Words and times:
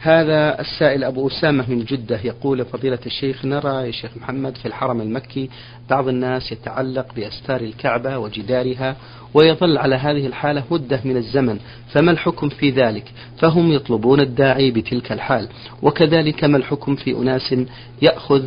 هذا 0.00 0.60
السائل 0.60 1.04
أبو 1.04 1.28
أسامة 1.28 1.70
من 1.70 1.84
جدة 1.84 2.20
يقول 2.24 2.64
فضيلة 2.64 2.98
الشيخ 3.06 3.44
نرى 3.44 3.86
يا 3.86 3.90
شيخ 3.90 4.10
محمد 4.16 4.56
في 4.56 4.66
الحرم 4.66 5.00
المكي 5.00 5.50
بعض 5.90 6.08
الناس 6.08 6.52
يتعلق 6.52 7.14
بأستار 7.14 7.60
الكعبة 7.60 8.18
وجدارها 8.18 8.96
ويظل 9.34 9.78
على 9.78 9.96
هذه 9.96 10.26
الحالة 10.26 10.64
مدة 10.70 11.00
من 11.04 11.16
الزمن 11.16 11.58
فما 11.92 12.10
الحكم 12.10 12.48
في 12.48 12.70
ذلك؟ 12.70 13.12
فهم 13.38 13.72
يطلبون 13.72 14.20
الداعي 14.20 14.70
بتلك 14.70 15.12
الحال 15.12 15.48
وكذلك 15.82 16.44
ما 16.44 16.56
الحكم 16.56 16.96
في 16.96 17.16
أناس 17.16 17.54
يأخذ 18.02 18.42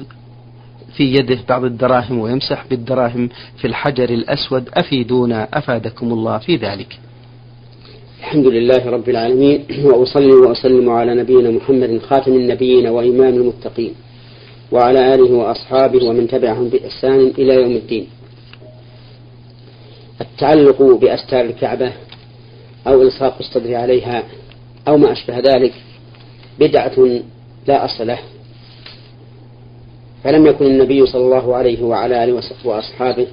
في 0.97 1.03
يده 1.03 1.39
بعض 1.49 1.63
الدراهم 1.63 2.19
ويمسح 2.19 2.65
بالدراهم 2.69 3.29
في 3.57 3.67
الحجر 3.67 4.09
الأسود؟ 4.09 4.69
أفيدونا 4.73 5.47
أفادكم 5.53 6.13
الله 6.13 6.37
في 6.37 6.55
ذلك. 6.55 6.99
الحمد 8.21 8.47
لله 8.47 8.89
رب 8.89 9.09
العالمين 9.09 9.65
وأصلي 9.83 10.33
وأسلم 10.33 10.89
على 10.89 11.15
نبينا 11.15 11.49
محمد 11.51 11.99
خاتم 11.99 12.31
النبيين 12.31 12.87
وإمام 12.87 13.33
المتقين 13.33 13.93
وعلى 14.71 15.13
آله 15.13 15.31
وأصحابه 15.33 16.05
ومن 16.07 16.27
تبعهم 16.27 16.69
بإحسان 16.69 17.19
إلى 17.37 17.53
يوم 17.53 17.71
الدين. 17.71 18.07
التعلق 20.21 20.81
بأستار 20.81 21.45
الكعبة 21.45 21.93
أو 22.87 23.01
إلصاق 23.01 23.37
الصدر 23.39 23.75
عليها 23.75 24.23
أو 24.87 24.97
ما 24.97 25.11
أشبه 25.11 25.39
ذلك 25.39 25.73
بدعة 26.59 27.21
لا 27.67 27.85
أصل 27.85 28.07
له. 28.07 28.19
فلم 30.23 30.45
يكن 30.45 30.65
النبي 30.65 31.05
صلى 31.05 31.21
الله 31.21 31.55
عليه 31.55 31.83
وعلى 31.83 32.23
آله 32.23 32.41
وأصحابه 32.65 33.27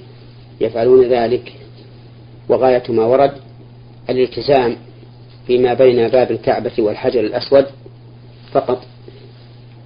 يفعلون 0.60 1.02
ذلك 1.04 1.52
وغاية 2.48 2.82
ما 2.88 3.04
ورد 3.04 3.47
الالتزام 4.10 4.76
فيما 5.46 5.74
بين 5.74 6.08
باب 6.08 6.30
الكعبة 6.30 6.72
والحجر 6.78 7.20
الأسود 7.20 7.66
فقط. 8.52 8.82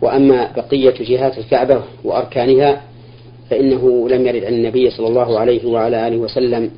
وأما 0.02 0.52
بقية 0.56 0.94
جهات 1.00 1.38
الكعبة 1.38 1.82
وأركانها 2.04 2.82
فإنه 3.50 4.08
لم 4.08 4.26
يرد 4.26 4.44
عن 4.44 4.52
النبي 4.54 4.90
صلى 4.90 5.08
الله 5.08 5.38
عليه 5.38 5.66
وعلى 5.66 6.08
آله 6.08 6.16
وسلم 6.16 6.70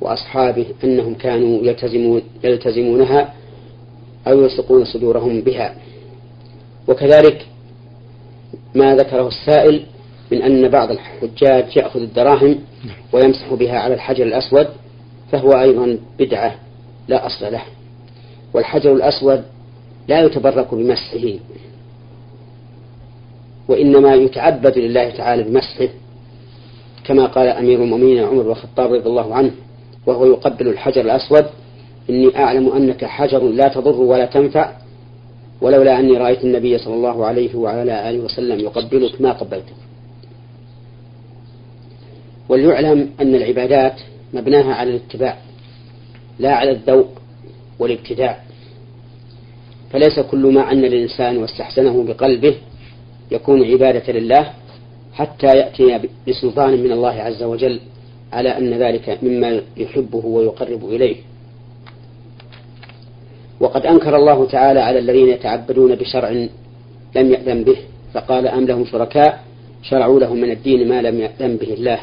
وأصحابه 0.00 0.66
أنهم 0.84 1.14
كانوا 1.14 1.62
يلتزمون 1.62 2.22
يلتزمونها 2.44 3.34
أو 4.26 4.40
يلصقون 4.40 4.84
صدورهم 4.84 5.40
بها. 5.40 5.74
وكذلك 6.88 7.46
ما 8.74 8.96
ذكره 8.96 9.28
السائل 9.28 9.82
من 10.32 10.42
أن 10.42 10.68
بعض 10.68 10.90
الحجاج 10.90 11.76
يأخذ 11.76 12.00
الدراهم 12.00 12.58
ويمسح 13.12 13.54
بها 13.54 13.78
على 13.78 13.94
الحجر 13.94 14.24
الأسود 14.26 14.68
فهو 15.32 15.52
أيضا 15.52 15.98
بدعة. 16.18 16.54
لا 17.10 17.26
أصل 17.26 17.52
له. 17.52 17.62
والحجر 18.54 18.92
الأسود 18.92 19.42
لا 20.08 20.20
يتبرك 20.20 20.74
بمسحه 20.74 21.38
وإنما 23.68 24.14
يتعبد 24.14 24.78
لله 24.78 25.10
تعالى 25.10 25.42
بمسحه 25.42 25.88
كما 27.04 27.26
قال 27.26 27.48
أمير 27.48 27.82
المؤمنين 27.82 28.24
عمر 28.24 28.42
بن 28.42 28.50
الخطاب 28.50 28.92
رضي 28.92 29.08
الله 29.08 29.34
عنه 29.34 29.50
وهو 30.06 30.26
يقبل 30.26 30.68
الحجر 30.68 31.00
الأسود 31.00 31.46
إني 32.10 32.36
أعلم 32.36 32.72
أنك 32.72 33.04
حجر 33.04 33.42
لا 33.42 33.68
تضر 33.68 34.00
ولا 34.00 34.26
تنفع 34.26 34.72
ولولا 35.60 36.00
أني 36.00 36.18
رأيت 36.18 36.44
النبي 36.44 36.78
صلى 36.78 36.94
الله 36.94 37.26
عليه 37.26 37.54
وعلى 37.54 38.10
آله 38.10 38.18
وسلم 38.18 38.60
يقبلك 38.60 39.20
ما 39.20 39.32
قبلتك 39.32 39.74
وليعلم 42.48 43.10
أن 43.20 43.34
العبادات 43.34 44.00
مبناها 44.34 44.74
على 44.74 44.90
الاتباع. 44.90 45.38
لا 46.40 46.54
على 46.54 46.70
الذوق 46.70 47.08
والابتداع. 47.78 48.38
فليس 49.92 50.20
كل 50.20 50.46
ما 50.46 50.62
عن 50.62 50.84
الإنسان 50.84 51.36
واستحسنه 51.36 52.04
بقلبه 52.04 52.54
يكون 53.30 53.64
عبادة 53.64 54.12
لله 54.12 54.52
حتى 55.12 55.46
يأتي 55.46 56.00
بسلطان 56.28 56.82
من 56.84 56.92
الله 56.92 57.14
عز 57.22 57.42
وجل 57.42 57.80
على 58.32 58.58
أن 58.58 58.74
ذلك 58.74 59.18
مما 59.22 59.60
يحبه 59.76 60.26
ويقرب 60.26 60.88
إليه. 60.88 61.16
وقد 63.60 63.86
أنكر 63.86 64.16
الله 64.16 64.46
تعالى 64.46 64.80
على 64.80 64.98
الذين 64.98 65.28
يتعبدون 65.28 65.94
بشرع 65.94 66.30
لم 67.16 67.32
يأذن 67.32 67.64
به 67.64 67.76
فقال 68.14 68.48
أم 68.48 68.64
لهم 68.66 68.84
شركاء؟ 68.84 69.44
شرعوا 69.82 70.20
لهم 70.20 70.40
من 70.40 70.50
الدين 70.50 70.88
ما 70.88 71.02
لم 71.02 71.20
يأذن 71.20 71.56
به 71.56 71.74
الله. 71.74 71.98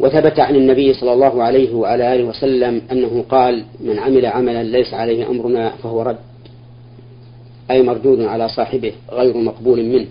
وثبت 0.00 0.40
عن 0.40 0.56
النبي 0.56 0.92
صلى 0.92 1.12
الله 1.12 1.42
عليه 1.42 1.74
وعلى 1.74 2.14
آله 2.14 2.24
وسلم 2.24 2.82
أنه 2.92 3.24
قال 3.28 3.64
من 3.80 3.98
عمل 3.98 4.26
عملا 4.26 4.62
ليس 4.62 4.94
عليه 4.94 5.30
أمرنا 5.30 5.70
فهو 5.70 6.02
رد. 6.02 6.18
أي 7.70 7.82
مردود 7.82 8.20
على 8.20 8.48
صاحبه 8.48 8.92
غير 9.12 9.36
مقبول 9.36 9.84
منه. 9.84 10.06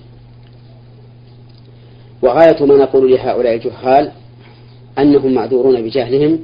وغاية 2.22 2.66
ما 2.66 2.78
نقول 2.78 3.12
لهؤلاء 3.12 3.54
الجهال 3.54 4.12
أنهم 5.00 5.34
معذورون 5.34 5.82
بجهلهم 5.82 6.40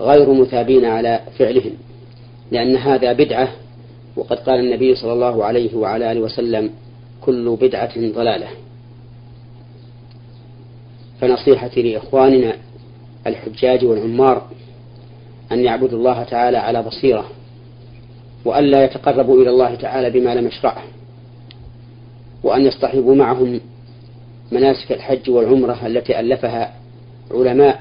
غير 0.00 0.32
مثابين 0.32 0.84
على 0.84 1.20
فعلهم 1.38 1.72
لأن 2.50 2.76
هذا 2.76 3.12
بدعة 3.12 3.48
وقد 4.16 4.38
قال 4.38 4.60
النبي 4.60 4.94
صلى 4.94 5.12
الله 5.12 5.44
عليه 5.44 5.74
وعلى 5.74 6.12
آله 6.12 6.20
وسلم 6.20 6.70
كل 7.20 7.56
بدعة 7.60 7.92
ضلالة. 7.96 8.46
فنصيحتي 11.20 11.82
لإخواننا 11.82 12.56
الحجاج 13.26 13.84
والعمار 13.84 14.46
أن 15.52 15.64
يعبدوا 15.64 15.98
الله 15.98 16.22
تعالى 16.22 16.56
على 16.56 16.82
بصيرة 16.82 17.30
وألا 18.44 18.84
يتقربوا 18.84 19.42
إلى 19.42 19.50
الله 19.50 19.74
تعالى 19.74 20.10
بما 20.10 20.34
لم 20.34 20.46
يشرعه 20.46 20.82
وأن 22.42 22.66
يصطحبوا 22.66 23.14
معهم 23.14 23.60
مناسك 24.52 24.92
الحج 24.92 25.30
والعمرة 25.30 25.86
التي 25.86 26.20
ألفها 26.20 26.74
علماء 27.30 27.80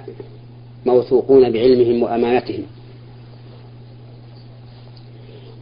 موثوقون 0.86 1.52
بعلمهم 1.52 2.04
وأمانتهم. 2.04 2.64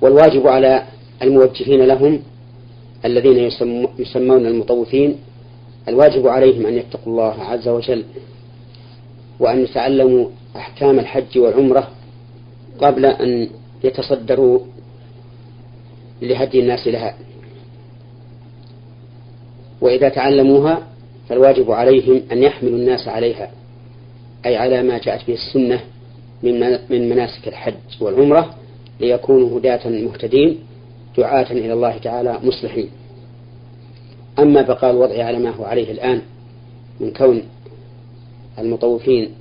والواجب 0.02 0.48
على 0.48 0.84
الموجهين 1.22 1.82
لهم 1.82 2.20
الذين 3.06 3.52
يسمون 4.00 4.46
المطوفين 4.46 5.16
الواجب 5.88 6.28
عليهم 6.28 6.66
أن 6.66 6.74
يتقوا 6.74 7.14
الله 7.14 7.44
عز 7.44 7.68
وجل 7.68 8.04
وأن 9.40 9.64
يتعلموا 9.64 10.30
أحكام 10.56 11.00
الحج 11.00 11.38
والعمرة 11.38 11.88
قبل 12.80 13.06
أن 13.06 13.50
يتصدروا 13.84 14.60
لهدي 16.22 16.60
الناس 16.60 16.88
لها. 16.88 17.16
وإذا 19.82 20.10
تعلموها 20.10 20.88
فالواجب 21.30 21.72
عليهم 21.72 22.22
أن 22.32 22.44
يحملوا 22.44 22.78
الناس 22.78 23.08
عليها 23.08 23.52
أي 24.46 24.58
على 24.58 24.84
ما 24.84 24.98
جاءت 24.98 25.28
به 25.28 25.34
السنة 25.34 25.80
من 26.90 27.10
مناسك 27.10 27.48
الحج 27.48 27.74
والعمرة 28.02 28.56
ليكونوا 29.00 29.60
هداة 29.60 29.90
مهتدين 29.90 30.60
دعاة 31.18 31.52
إلى 31.52 31.74
الله 31.74 31.98
تعالى 31.98 32.40
مصلحين. 32.44 32.90
أما 34.40 34.62
بقاء 34.62 34.92
الوضع 34.92 35.24
على 35.24 35.40
ما 35.40 35.50
هو 35.50 35.64
عليه 35.64 35.92
الآن 35.92 36.22
من 37.00 37.14
كون 37.14 37.44
المطوفين 38.60 39.32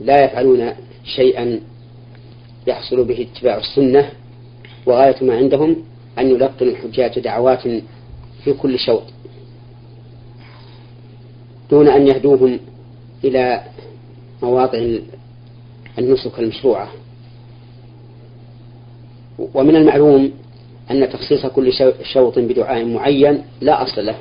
لا 0.00 0.24
يفعلون 0.24 0.72
شيئا 1.04 1.60
يحصل 2.66 3.04
به 3.04 3.26
اتباع 3.32 3.56
السنة 3.56 4.10
وغاية 4.86 5.24
ما 5.24 5.36
عندهم 5.36 5.76
أن 6.18 6.30
يلقنوا 6.30 6.72
الحجاج 6.72 7.18
دعوات 7.18 7.62
في 8.44 8.52
كل 8.52 8.78
شوط 8.78 9.02
دون 11.70 11.88
أن 11.88 12.06
يهدوهم 12.06 12.60
إلى 13.24 13.62
مواضع 14.42 14.98
النسك 15.98 16.38
المشروعة. 16.38 16.88
ومن 19.54 19.76
المعلوم 19.76 20.32
أن 20.90 21.08
تخصيص 21.10 21.46
كل 21.46 21.72
شوط 22.02 22.38
بدعاء 22.38 22.84
معين 22.84 23.42
لا 23.60 23.82
أصل 23.82 24.06
له 24.06 24.18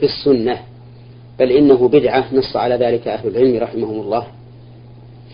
في 0.00 0.06
السنة. 0.06 0.58
بل 1.38 1.52
إنه 1.52 1.88
بدعة 1.88 2.34
نص 2.34 2.56
على 2.56 2.74
ذلك 2.74 3.08
أهل 3.08 3.28
العلم 3.28 3.56
رحمهم 3.56 4.00
الله. 4.00 4.26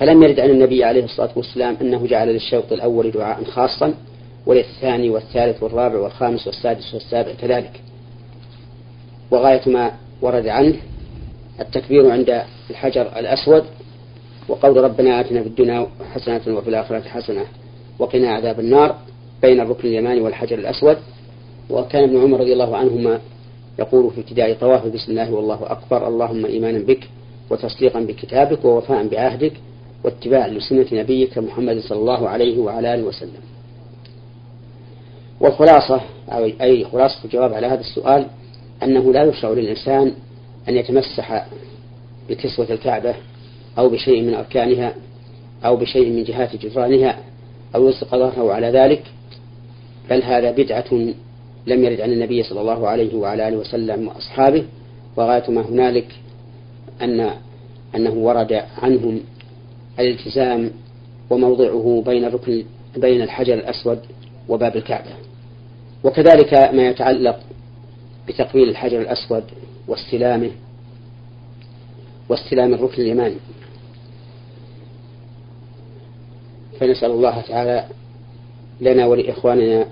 فلم 0.00 0.22
يرد 0.22 0.40
عن 0.40 0.50
النبي 0.50 0.84
عليه 0.84 1.04
الصلاة 1.04 1.30
والسلام 1.36 1.76
أنه 1.80 2.06
جعل 2.06 2.28
للشوط 2.28 2.72
الأول 2.72 3.10
دعاء 3.10 3.44
خاصا 3.44 3.94
وللثاني 4.46 5.10
والثالث 5.10 5.62
والرابع 5.62 5.98
والخامس 5.98 6.46
والسادس 6.46 6.94
والسابع 6.94 7.32
كذلك. 7.32 7.80
وغاية 9.30 9.68
ما 9.68 9.92
ورد 10.22 10.46
عنه 10.46 10.74
التكبير 11.60 12.10
عند 12.10 12.42
الحجر 12.70 13.18
الأسود 13.18 13.64
وقول 14.48 14.76
ربنا 14.76 15.20
آتنا 15.20 15.42
في 15.42 15.48
الدنيا 15.48 15.86
حسنة 16.14 16.56
وفي 16.58 16.68
الآخرة 16.68 17.00
حسنة 17.00 17.44
وقنا 17.98 18.30
عذاب 18.30 18.60
النار 18.60 18.96
بين 19.42 19.60
الركن 19.60 19.88
اليماني 19.88 20.20
والحجر 20.20 20.58
الأسود. 20.58 20.96
وكان 21.70 22.02
ابن 22.02 22.22
عمر 22.22 22.40
رضي 22.40 22.52
الله 22.52 22.76
عنهما 22.76 23.20
يقول 23.78 24.10
في 24.12 24.20
ابتداء 24.20 24.54
طوافه 24.54 24.88
بسم 24.88 25.10
الله 25.10 25.32
والله 25.32 25.58
أكبر 25.62 26.08
اللهم 26.08 26.46
إيمانا 26.46 26.78
بك 26.78 27.08
وتصديقا 27.50 28.00
بكتابك 28.00 28.64
ووفاء 28.64 29.08
بعهدك 29.08 29.52
واتباعا 30.04 30.48
لسنة 30.48 30.86
نبيك 30.92 31.38
محمد 31.38 31.78
صلى 31.78 31.98
الله 31.98 32.28
عليه 32.28 32.58
وعلى 32.58 32.94
آله 32.94 33.02
وسلم. 33.02 33.40
والخلاصة 35.40 36.00
أي 36.60 36.84
خلاصة 36.84 37.24
الجواب 37.24 37.54
على 37.54 37.66
هذا 37.66 37.80
السؤال 37.80 38.26
أنه 38.82 39.12
لا 39.12 39.24
يشرع 39.24 39.50
للإنسان 39.50 40.12
أن 40.68 40.76
يتمسح 40.76 41.46
بكسوة 42.28 42.66
الكعبة 42.70 43.14
أو 43.78 43.88
بشيء 43.88 44.22
من 44.22 44.34
أركانها 44.34 44.94
أو 45.64 45.76
بشيء 45.76 46.10
من 46.10 46.24
جهات 46.24 46.56
جدرانها 46.56 47.18
أو 47.74 47.86
يلصق 47.86 48.10
ظهره 48.16 48.52
على 48.52 48.70
ذلك 48.70 49.02
بل 50.10 50.22
هذا 50.22 50.50
بدعة 50.50 51.14
لم 51.66 51.84
يرد 51.84 52.00
عن 52.00 52.12
النبي 52.12 52.42
صلى 52.42 52.60
الله 52.60 52.88
عليه 52.88 53.14
وعلى 53.14 53.48
آله 53.48 53.56
وسلم 53.56 54.08
وأصحابه 54.08 54.64
وغاية 55.16 55.50
ما 55.50 55.60
هنالك 55.60 56.08
أن 57.02 57.30
أنه 57.94 58.10
ورد 58.12 58.52
عنهم 58.82 59.20
الالتزام 59.98 60.70
وموضعه 61.30 62.02
بين 62.06 62.24
الركن 62.24 62.64
بين 62.96 63.22
الحجر 63.22 63.54
الأسود 63.54 63.98
وباب 64.48 64.76
الكعبة. 64.76 65.10
وكذلك 66.04 66.54
ما 66.54 66.88
يتعلق 66.88 67.40
بتقبيل 68.28 68.68
الحجر 68.68 69.00
الأسود 69.00 69.44
واستلامه 69.88 70.50
واستلام 72.28 72.74
الركن 72.74 73.02
اليماني. 73.02 73.36
فنسأل 76.80 77.10
الله 77.10 77.40
تعالى 77.40 77.84
لنا 78.80 79.06
ولإخواننا 79.06 79.86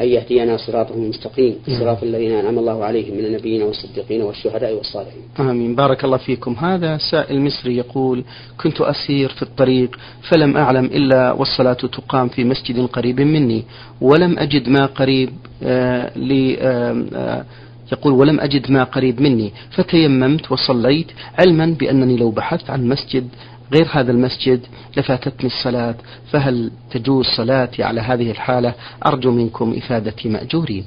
أن 0.00 0.06
يهدينا 0.06 0.56
صراطه 0.56 0.94
المستقيم 0.94 1.54
صراط 1.80 2.02
الذين 2.02 2.32
أنعم 2.32 2.58
الله 2.58 2.84
عليهم 2.84 3.16
من 3.16 3.24
النبيين 3.24 3.62
والصديقين 3.62 4.22
والشهداء 4.22 4.74
والصالحين. 4.74 5.22
آمين. 5.40 5.74
بارك 5.74 6.04
الله 6.04 6.16
فيكم. 6.16 6.52
هذا 6.52 6.98
سائل 7.10 7.40
مصري 7.40 7.76
يقول 7.76 8.24
كنت 8.62 8.80
أسير 8.80 9.28
في 9.28 9.42
الطريق 9.42 9.96
فلم 10.30 10.56
أعلم 10.56 10.84
إلا 10.84 11.32
والصلاة 11.32 11.72
تقام 11.72 12.28
في 12.28 12.44
مسجد 12.44 12.86
قريب 12.86 13.20
مني 13.20 13.64
ولم 14.00 14.38
أجد 14.38 14.68
ما 14.68 14.86
قريب 14.86 15.30
آه 15.62 16.18
لي 16.18 16.58
آه 16.60 17.04
آه 17.14 17.44
يقول 17.92 18.12
ولم 18.12 18.40
أجد 18.40 18.70
ما 18.70 18.84
قريب 18.84 19.20
مني 19.20 19.52
فتيممت 19.70 20.52
وصليت 20.52 21.06
علما 21.38 21.66
بأنني 21.80 22.16
لو 22.16 22.30
بحثت 22.30 22.70
عن 22.70 22.88
مسجد 22.88 23.28
غير 23.72 23.86
هذا 23.92 24.12
المسجد 24.12 24.60
لفاتتني 24.96 25.46
الصلاة 25.46 25.94
فهل 26.32 26.70
تجوز 26.90 27.26
صلاتي 27.36 27.82
على 27.82 28.00
هذه 28.00 28.30
الحالة؟ 28.30 28.74
أرجو 29.06 29.30
منكم 29.30 29.74
إفادتي 29.76 30.28
مأجورين. 30.28 30.84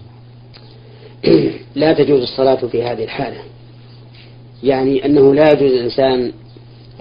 لا 1.75 1.93
تجوز 1.93 2.21
الصلاة 2.21 2.67
في 2.67 2.83
هذه 2.83 3.03
الحالة. 3.03 3.37
يعني 4.63 5.05
أنه 5.05 5.33
لا 5.33 5.51
يجوز 5.51 5.71
الإنسان 5.71 6.31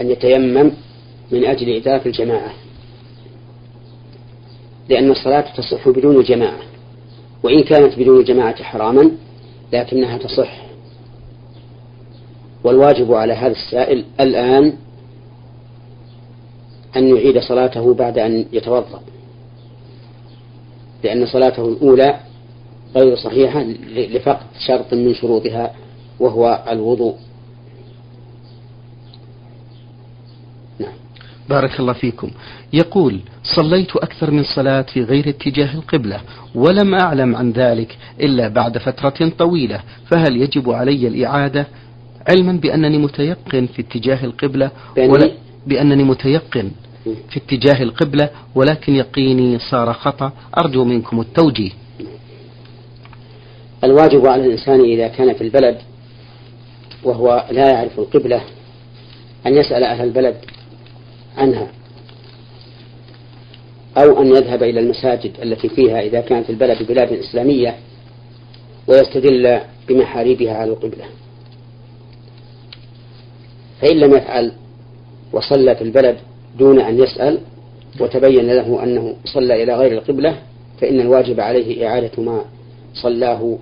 أن 0.00 0.11
يتيمم 0.11 0.70
من 1.32 1.44
أجل 1.44 1.76
إدراك 1.76 2.06
الجماعة. 2.06 2.52
لأن 4.88 5.11
الصلاة 5.11 5.44
تصح 5.56 5.88
بدون 5.88 6.17
الجماعة 6.17 6.61
وإن 7.43 7.62
كانت 7.62 7.99
بدون 7.99 8.20
الجماعة 8.20 8.62
حراما 8.62 9.11
لكنها 9.73 10.19
تصح. 10.19 10.67
والواجب 12.64 13.12
على 13.12 13.32
هذا 13.32 13.52
السائل 13.52 14.05
الآن 14.20 14.73
أن 16.97 17.17
يعيد 17.17 17.38
صلاته 17.38 17.94
بعد 17.94 18.19
أن 18.19 18.47
يتوضأ 18.53 19.00
لأن 21.05 21.27
صلاته 21.27 21.69
الأولى 21.69 22.21
غير 22.97 23.17
صحيحة 23.17 23.62
لفقد 23.94 24.47
شرط 24.67 24.94
من 24.94 25.15
شروطها 25.15 25.75
وهو 26.21 26.65
الوضوء. 26.69 27.15
نعم. 30.79 30.93
بارك 31.49 31.81
الله 31.81 31.93
فيكم. 31.93 32.31
يقول 32.73 33.21
صليت 33.56 33.97
أكثر 33.97 34.31
من 34.31 34.43
صلاة 34.43 34.83
في 34.83 35.03
غير 35.03 35.29
اتجاه 35.29 35.75
القبلة 35.75 36.21
ولم 36.55 36.94
أعلم 36.94 37.37
عن 37.37 37.53
ذلك 37.53 37.97
إلا 38.21 38.49
بعد 38.49 38.79
فترة 38.79 39.29
طويلة 39.38 39.81
فهل 40.11 40.37
يجب 40.37 40.71
علي 40.71 41.09
الإعادة؟ 41.09 41.67
علما 42.29 42.53
بأنني 42.53 42.99
متيقن 42.99 43.67
في 43.67 43.83
اتجاه 43.83 44.25
القبلة 44.25 44.71
ولا 44.97 45.31
بأنني 45.67 46.05
متيقن 46.05 46.71
في 47.05 47.37
اتجاه 47.37 47.83
القبلة 47.83 48.31
ولكن 48.55 48.95
يقيني 48.95 49.59
صار 49.59 49.93
خطأ. 49.93 50.33
أرجو 50.59 50.85
منكم 50.85 51.21
التوجيه. 51.21 51.71
الواجب 53.85 54.27
على 54.27 54.47
الإنسان 54.47 54.81
إذا 54.81 55.09
كان 55.09 55.35
في 55.35 55.41
البلد 55.41 55.79
وهو 57.05 57.47
لا 57.51 57.71
يعرف 57.71 57.99
القبلة 57.99 58.41
أن 59.47 59.57
يسأل 59.57 59.85
أهل 59.85 60.05
البلد 60.05 60.37
عنها 61.37 61.71
أو 63.99 64.23
أن 64.23 64.27
يذهب 64.27 64.62
إلى 64.62 64.81
المساجد 64.81 65.33
التي 65.43 65.69
فيها 65.69 66.01
إذا 66.01 66.21
كانت 66.21 66.51
البلد 66.51 66.83
بلاد 66.83 67.12
إسلامية 67.12 67.77
ويستدل 68.89 69.61
بمحاريبها 69.89 70.55
على 70.55 70.71
القبلة. 70.71 71.05
فإن 73.81 73.97
لم 73.97 74.17
يفعل 74.17 74.53
وصلى 75.32 75.76
في 75.76 75.82
البلد 75.82 76.17
دون 76.58 76.81
أن 76.81 76.99
يسأل 76.99 77.38
وتبين 78.00 78.46
له 78.46 78.82
أنه 78.82 79.14
صلى 79.25 79.62
إلى 79.62 79.76
غير 79.76 79.93
القبلة 79.93 80.38
فإن 80.81 81.00
الواجب 81.00 81.40
عليه 81.40 81.88
إعادة 81.88 82.23
ما 82.23 82.44
صلاه 82.94 83.58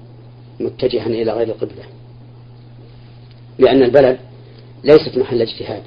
متجها 0.61 1.07
إلى 1.07 1.33
غير 1.33 1.49
القبلة. 1.49 1.83
لأن 3.59 3.83
البلد 3.83 4.19
ليست 4.85 5.19
محل 5.19 5.43
اجتهاد. 5.43 5.83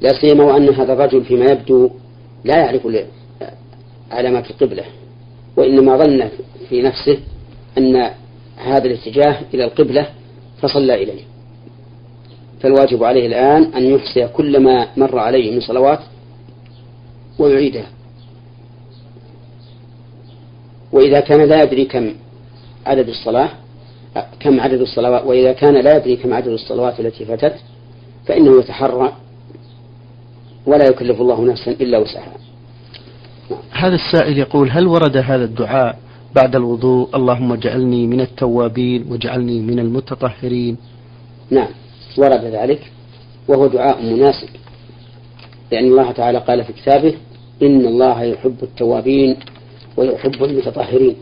لا 0.00 0.10
سيما 0.20 0.44
وأن 0.44 0.74
هذا 0.74 0.92
الرجل 0.92 1.24
فيما 1.24 1.44
يبدو 1.44 1.90
لا 2.44 2.56
يعرف 2.58 2.88
علامات 4.10 4.50
القبلة 4.50 4.84
وإنما 5.56 5.96
ظن 5.96 6.28
في 6.68 6.82
نفسه 6.82 7.18
أن 7.78 8.10
هذا 8.56 8.84
الاتجاه 8.84 9.36
إلى 9.54 9.64
القبلة 9.64 10.06
فصلى 10.62 10.94
إليه. 10.94 11.22
فالواجب 12.64 13.04
عليه 13.04 13.26
الآن 13.26 13.62
أن 13.62 13.82
يحصي 13.84 14.28
كل 14.28 14.60
ما 14.62 14.88
مر 14.96 15.18
عليه 15.18 15.54
من 15.54 15.60
صلوات 15.60 15.98
ويعيدها. 17.38 17.86
وإذا 20.92 21.20
كان 21.20 21.48
لا 21.48 21.62
يدري 21.62 21.84
كم 21.84 22.14
عدد 22.86 23.08
الصلاة 23.08 23.48
كم 24.40 24.60
عدد 24.60 24.80
الصلوات 24.80 25.24
وإذا 25.24 25.52
كان 25.52 25.74
لا 25.74 25.96
يدري 25.96 26.16
كم 26.16 26.34
عدد 26.34 26.48
الصلوات 26.48 27.00
التي 27.00 27.24
فاتت 27.24 27.54
فإنه 28.26 28.58
يتحرى 28.58 29.12
ولا 30.66 30.84
يكلف 30.84 31.20
الله 31.20 31.44
نفسا 31.44 31.70
إلا 31.70 31.98
وسعها. 31.98 32.32
هذا 33.70 33.94
السائل 33.94 34.38
يقول 34.38 34.70
هل 34.70 34.86
ورد 34.86 35.16
هذا 35.16 35.44
الدعاء 35.44 35.98
بعد 36.34 36.56
الوضوء؟ 36.56 37.08
اللهم 37.14 37.52
اجعلني 37.52 38.06
من 38.06 38.20
التوابين 38.20 39.06
واجعلني 39.10 39.60
من 39.60 39.78
المتطهرين. 39.78 40.76
نعم. 41.50 41.83
ورد 42.18 42.44
ذلك 42.44 42.80
وهو 43.48 43.66
دعاء 43.66 44.02
مناسب. 44.02 44.48
لأن 45.72 45.84
الله 45.84 46.12
تعالى 46.12 46.38
قال 46.38 46.64
في 46.64 46.72
كتابه 46.72 47.14
إن 47.62 47.86
الله 47.86 48.22
يحب 48.22 48.56
التوابين 48.62 49.36
ويحب 49.96 50.44
المتطهرين. 50.44 51.16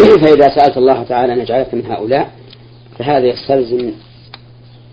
فإذا 0.22 0.48
سألت 0.58 0.76
الله 0.76 1.02
تعالى 1.02 1.32
أن 1.32 1.38
يجعلك 1.40 1.74
من 1.74 1.86
هؤلاء 1.86 2.30
فهذا 2.98 3.26
يستلزم 3.26 3.92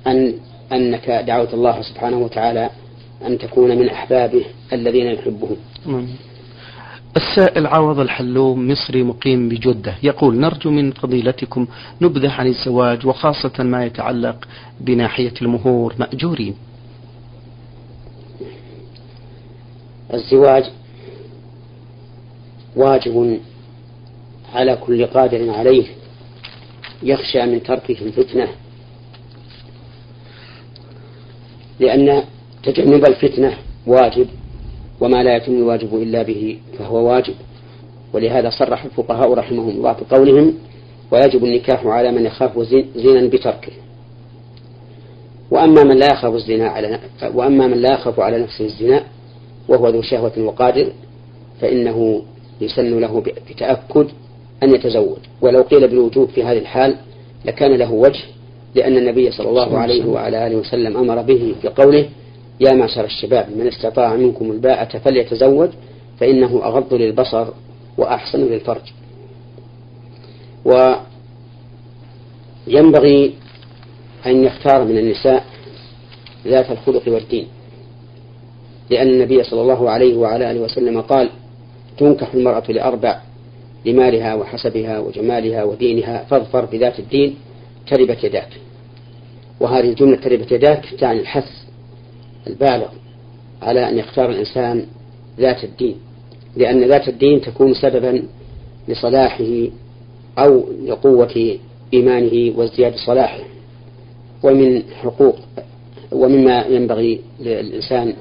أن 0.08 0.34
أنك 0.72 1.10
دعوت 1.28 1.54
الله 1.54 1.82
سبحانه 1.82 2.18
وتعالى 2.18 2.70
أن 3.26 3.38
تكون 3.38 3.78
من 3.78 3.90
أحبابه 3.90 4.46
الذين 4.74 5.08
يحبهم. 5.08 5.58
السائل 7.18 7.68
عوض 7.68 8.00
الحلوم 8.00 8.68
مصري 8.68 9.04
مقيم 9.04 9.50
بجدة. 9.50 9.96
يقول 10.04 10.40
نرجو 10.40 10.72
من 10.72 10.92
فضيلتكم 10.92 11.68
نبذة 12.02 12.32
عن 12.32 12.48
الزواج 12.48 13.06
وخاصة 13.06 13.64
ما 13.64 13.86
يتعلق 13.86 14.48
بناحية 14.80 15.34
المهور. 15.42 15.96
مأجورين. 16.00 16.56
الزواج 20.14 20.64
واجب 22.76 23.40
على 24.54 24.76
كل 24.76 25.06
قادر 25.06 25.50
عليه 25.50 25.86
يخشى 27.04 27.46
من 27.46 27.64
تركه 27.64 27.98
الفتنة 28.02 28.48
لأن 31.80 32.24
تجنب 32.64 33.06
الفتنة 33.06 33.58
واجب. 33.88 34.28
وما 35.02 35.24
لا 35.24 35.36
يتم 35.36 35.52
الواجب 35.52 35.96
إلا 35.96 36.24
به 36.24 36.58
فهو 36.80 37.08
واجب. 37.10 37.34
ولهذا 38.14 38.50
صرح 38.50 38.86
الفقهاء 38.86 39.34
رحمهم 39.34 39.70
الله 39.70 39.92
بقولهم 39.92 40.54
ويجب 41.12 41.46
النكاح 41.46 41.86
على 41.86 42.12
من 42.12 42.26
يخاف 42.26 42.60
زنا 42.96 43.28
بتركه. 43.28 43.72
وأما 45.52 45.84
من 45.84 45.98
لا 45.98 46.08
يخاف 46.14 46.34
الزنا 46.34 46.68
على 46.68 47.00
وأما 47.34 47.68
من 47.68 47.78
لا 47.78 47.94
يخاف 47.94 48.20
على 48.20 48.40
نفسه 48.40 48.66
الزنا 48.66 49.04
وهو 49.68 49.90
ذو 49.90 50.02
شهوة 50.02 50.34
وقادر 50.38 50.92
فإنه 51.62 52.22
يسن 52.62 53.00
له 53.00 53.24
بتأكد 53.50 54.08
أن 54.64 54.76
يتزوج. 54.76 55.18
ولو 55.42 55.62
قيل 55.62 55.88
بالوجوب 55.88 56.30
في 56.30 56.44
هذه 56.44 56.58
الحال 56.58 56.96
لكان 57.46 57.72
له 57.72 57.92
وجه 57.92 58.24
لأن 58.76 58.98
النبي 58.98 59.32
صلى 59.32 59.50
الله 59.50 59.78
عليه 59.78 60.06
وعلى 60.06 60.48
آله 60.48 60.56
وسلم 60.56 60.98
أمر 60.98 61.22
به 61.22 61.56
في 61.62 61.68
قوله 61.68 62.06
يا 62.60 62.74
معشر 62.74 63.06
الشباب 63.06 63.58
من 63.58 63.68
استطاع 63.68 64.16
منكم 64.16 64.52
الباءة 64.52 64.98
فليتزوج 64.98 65.70
فإنه 66.20 66.62
أغض 66.64 66.94
للبصر 66.94 67.48
وأحسن 67.98 68.40
للفرج. 68.40 68.82
وينبغي 72.68 73.34
أن 74.26 74.44
يختار 74.44 74.84
من 74.84 74.98
النساء 74.98 75.46
ذات 76.48 76.72
الخلق 76.72 77.04
والدين 77.08 77.48
لأن 78.90 79.08
النبي 79.08 79.44
صلى 79.44 79.62
الله 79.62 79.90
عليه 79.90 80.16
وعلى 80.18 80.52
آله 80.52 80.60
وسلم 80.60 81.02
قال 81.02 81.30
تنكح 81.98 82.34
المرأة 82.34 82.64
لأربع 82.72 83.20
لمالها 83.86 84.36
وحسبها 84.36 85.00
وجمالها 85.00 85.64
ودينها 85.64 86.24
فاظفر 86.24 86.66
بذات 86.66 87.00
الدين 87.00 87.36
تربت 87.88 88.24
يداك. 88.24 88.50
وهذه 89.60 89.90
الجملة 89.90 90.18
تربت 90.18 90.52
يداك 90.52 90.86
تعني 91.00 91.20
الحث 91.20 91.67
البالغ 92.48 92.88
على 93.62 93.90
أن 93.90 93.98
يختار 93.98 94.30
الإنسان 94.30 94.86
ذات 95.40 95.64
الدين 95.64 95.96
لأن 96.56 96.84
ذات 96.84 97.08
الدين 97.08 97.42
تكون 97.42 97.74
سببا 97.74 98.24
لصلاحه 98.88 99.68
أو 100.38 100.66
لقوة 100.86 101.58
إيمانه 101.94 102.58
وازدياد 102.58 102.96
صلاحه 102.96 103.44
ومن 104.44 104.84
حقوق 105.02 105.40
ومما 106.12 106.66
ينبغي 106.66 107.22
للإنسان 107.40 108.14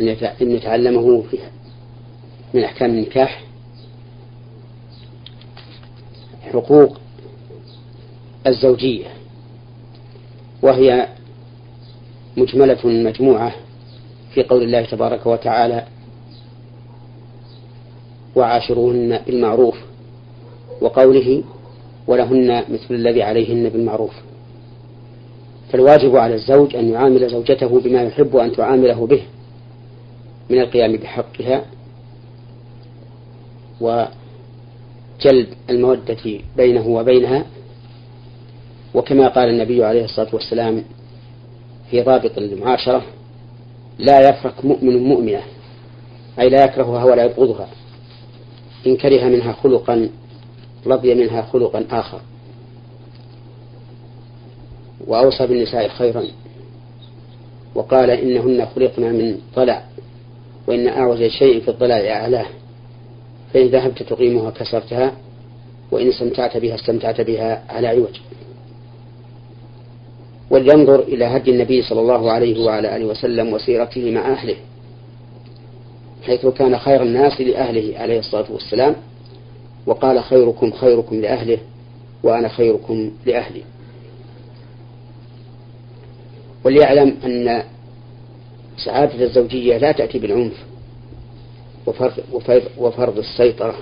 أن 0.00 0.16
يتعلمه 0.50 1.24
من 2.54 2.64
أحكام 2.64 2.90
النكاح. 2.90 3.44
حقوق 6.52 6.98
الزوجية 8.46 9.06
وهي 10.62 11.08
مجملة 12.36 12.78
مجموعة 12.84 13.52
في 14.34 14.42
قول 14.42 14.62
الله 14.62 14.82
تبارك 14.82 15.26
وتعالى 15.26 15.84
وعاشروهن 18.36 19.18
بالمعروف 19.26 19.76
وقوله 20.80 21.44
ولهن 22.06 22.64
مثل 22.68 22.94
الذي 22.94 23.22
عليهن 23.22 23.68
بالمعروف. 23.68 24.14
فالواجب 25.72 26.16
على 26.16 26.34
الزوج 26.34 26.76
أن 26.76 26.88
يعامل 26.88 27.30
زوجته 27.30 27.80
بما 27.80 28.02
يحب 28.02 28.36
أن 28.36 28.52
تعامله 28.52 29.06
به 29.06 29.22
من 30.50 30.60
القيام 30.60 30.96
بحقها 30.96 31.64
وجلب 33.80 35.48
المودة 35.70 36.40
بينه 36.56 36.88
وبينها. 36.88 37.44
وكما 38.94 39.28
قال 39.28 39.48
النبي 39.48 39.84
عليه 39.84 40.04
الصلاة 40.04 40.28
والسلام 40.34 40.84
في 41.92 42.02
ضابط 42.02 42.38
المعاشرة 42.38 43.02
لا 43.98 44.28
يفرق 44.28 44.64
مؤمن 44.64 45.02
مؤمنة 45.02 45.40
أي 46.40 46.48
لا 46.48 46.64
يكرهها 46.64 47.04
ولا 47.04 47.24
يبغضها 47.24 47.68
إن 48.86 48.96
كره 48.96 49.24
منها 49.24 49.52
خلقا 49.52 50.08
رضي 50.86 51.14
منها 51.14 51.42
خلقا 51.42 51.84
آخر. 51.90 52.20
وأوصى 55.06 55.46
بالنساء 55.46 55.88
خيرا 55.88 56.24
وقال 57.74 58.10
إنهن 58.10 58.66
خلقنا 58.66 59.12
من 59.12 59.38
ضلع 59.56 59.84
وإن 60.66 60.88
أعوج 60.88 61.28
شيء 61.28 61.60
في 61.60 61.68
الضلع 61.68 61.96
أعلاه 61.96 62.46
فإن 63.54 63.66
ذهبت 63.66 64.02
تقيمها 64.02 64.50
كسرتها 64.50 65.12
وإن 65.90 66.08
استمتعت 66.08 66.56
بها 66.56 66.74
استمتعت 66.74 67.20
بها 67.20 67.64
على 67.68 67.88
عوج. 67.88 68.20
ولينظر 70.52 71.00
إلى 71.00 71.24
هدي 71.24 71.50
النبي 71.50 71.82
صلى 71.82 72.00
الله 72.00 72.30
عليه 72.30 72.64
وعلى 72.64 72.96
آله 72.96 73.04
وسلم 73.04 73.52
وسيرته 73.52 74.10
مع 74.10 74.32
أهله 74.32 74.56
حيث 76.22 76.46
كان 76.46 76.78
خير 76.78 77.02
الناس 77.02 77.40
لأهله 77.40 77.98
عليه 77.98 78.18
الصلاة 78.18 78.52
والسلام 78.52 78.96
وقال 79.86 80.22
خيركم 80.22 80.72
خيركم 80.72 81.20
لأهله 81.20 81.58
وأنا 82.22 82.48
خيركم 82.48 83.10
لأهلي. 83.26 83.62
وليعلم 86.64 87.16
أن 87.24 87.62
سعادة 88.84 89.24
الزوجية 89.24 89.76
لا 89.76 89.92
تأتي 89.92 90.18
بالعنف 90.18 90.64
وفرض, 91.86 92.62
وفرض 92.78 93.18
السيطرة 93.18 93.74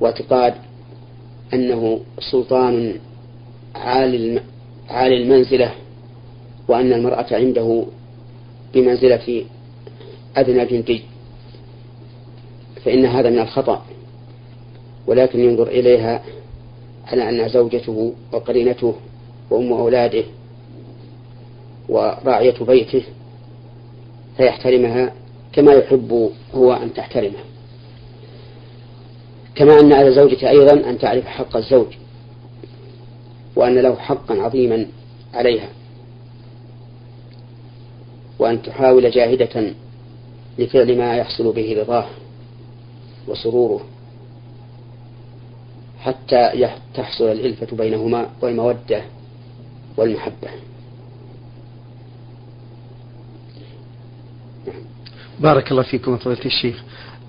واعتقاد 0.00 0.54
أنه 1.54 2.00
سلطان 2.32 2.94
عالي 3.74 4.40
عالي 4.88 5.22
المنزلة 5.22 5.74
وأن 6.68 6.92
المرأة 6.92 7.26
عنده 7.30 7.84
بمنزلة 8.74 9.44
أدنى 10.36 10.66
جندي 10.66 11.02
فإن 12.84 13.06
هذا 13.06 13.30
من 13.30 13.38
الخطأ. 13.38 13.84
ولكن 15.06 15.40
ينظر 15.40 15.68
إليها 15.68 16.22
على 17.06 17.28
أنها 17.28 17.48
زوجته 17.48 18.12
وقرينته 18.32 18.94
وأم 19.50 19.72
أولاده 19.72 20.24
وراعية 21.88 22.54
بيته 22.60 23.02
فيحترمها 24.36 25.12
كما 25.52 25.72
يحب 25.72 26.30
هو 26.54 26.72
أن 26.72 26.94
تحترمه. 26.94 27.38
كما 29.54 29.80
أن 29.80 29.92
على 29.92 30.12
زوجته 30.12 30.48
أيضا 30.48 30.90
أن 30.90 30.98
تعرف 30.98 31.26
حق 31.26 31.56
الزوج. 31.56 31.86
وأن 33.56 33.74
له 33.78 33.96
حقا 33.96 34.42
عظيما 34.42 34.86
عليها. 35.34 35.68
وأن 38.38 38.62
تحاول 38.62 39.10
جاهدة 39.10 39.72
لفعل 40.58 40.98
ما 40.98 41.16
يحصل 41.16 41.52
به 41.52 41.80
رضاه 41.80 42.06
وسروره 43.28 43.80
حتى 46.00 46.70
تحصل 46.94 47.24
الإلفة 47.24 47.76
بينهما 47.76 48.30
والمودة 48.42 49.02
والمحبة. 49.96 50.48
بارك 55.40 55.70
الله 55.70 55.82
فيكم 55.82 56.16
فضيلة 56.16 56.44
الشيخ. 56.44 56.82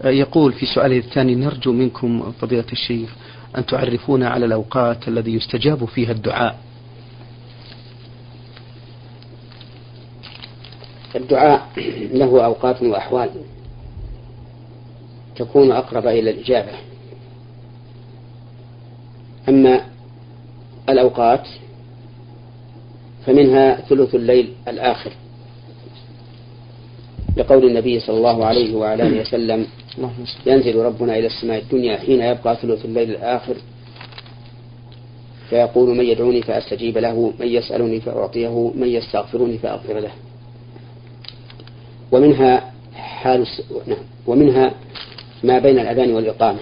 يقول 0.04 0.54
في 0.54 0.66
سؤاله 0.66 0.98
الثاني 0.98 1.36
نرجو 1.36 1.72
منكم 1.72 2.32
فضيلة 2.32 2.66
الشيخ 2.72 3.16
أن 3.58 3.66
تعرفونا 3.66 4.30
على 4.30 4.46
الأوقات 4.46 5.08
الذي 5.08 5.34
يستجاب 5.34 5.86
فيها 5.86 6.12
الدعاء. 6.12 6.58
الدعاء 11.16 11.68
له 12.14 12.46
أوقات 12.46 12.84
وأحوال. 12.84 13.30
تكون 15.36 15.72
أقرب 15.72 16.08
إلى 16.08 16.30
الإجابة. 16.30 16.72
أما 19.50 19.82
الأوقات 20.90 21.48
فمنها 23.26 23.82
ثلث 23.82 24.16
الليل 24.16 24.54
الآخر. 24.68 25.12
لقول 27.38 27.66
النبي 27.66 28.00
صلى 28.00 28.18
الله 28.18 28.46
عليه 28.46 28.76
وعلى 28.76 29.08
آله 29.08 29.22
وسلم 29.22 29.68
ينزل 30.46 30.76
ربنا 30.76 31.18
إلى 31.18 31.28
السماء 31.28 31.60
الدنيا 31.60 31.98
حين 31.98 32.22
يبقى 32.22 32.56
ثلث 32.56 32.86
الليل 32.86 33.10
الآخر. 33.10 33.56
فيقول 35.50 35.98
من 35.98 36.06
يدعوني 36.06 36.42
فأستجيب 36.42 36.98
له 36.98 37.34
من 37.40 37.48
يسألني 37.48 38.02
فأعطيه 38.02 38.72
من 38.76 38.88
يستغفرني 38.88 39.58
فأغفر 39.58 40.00
له. 40.00 40.12
ومنها 42.12 42.74
حال 42.94 43.48
نعم. 43.88 44.04
ومنها 44.28 44.74
ما 45.44 45.60
بين 45.60 45.80
الأذان 45.80 46.12
والإقامة. 46.12 46.60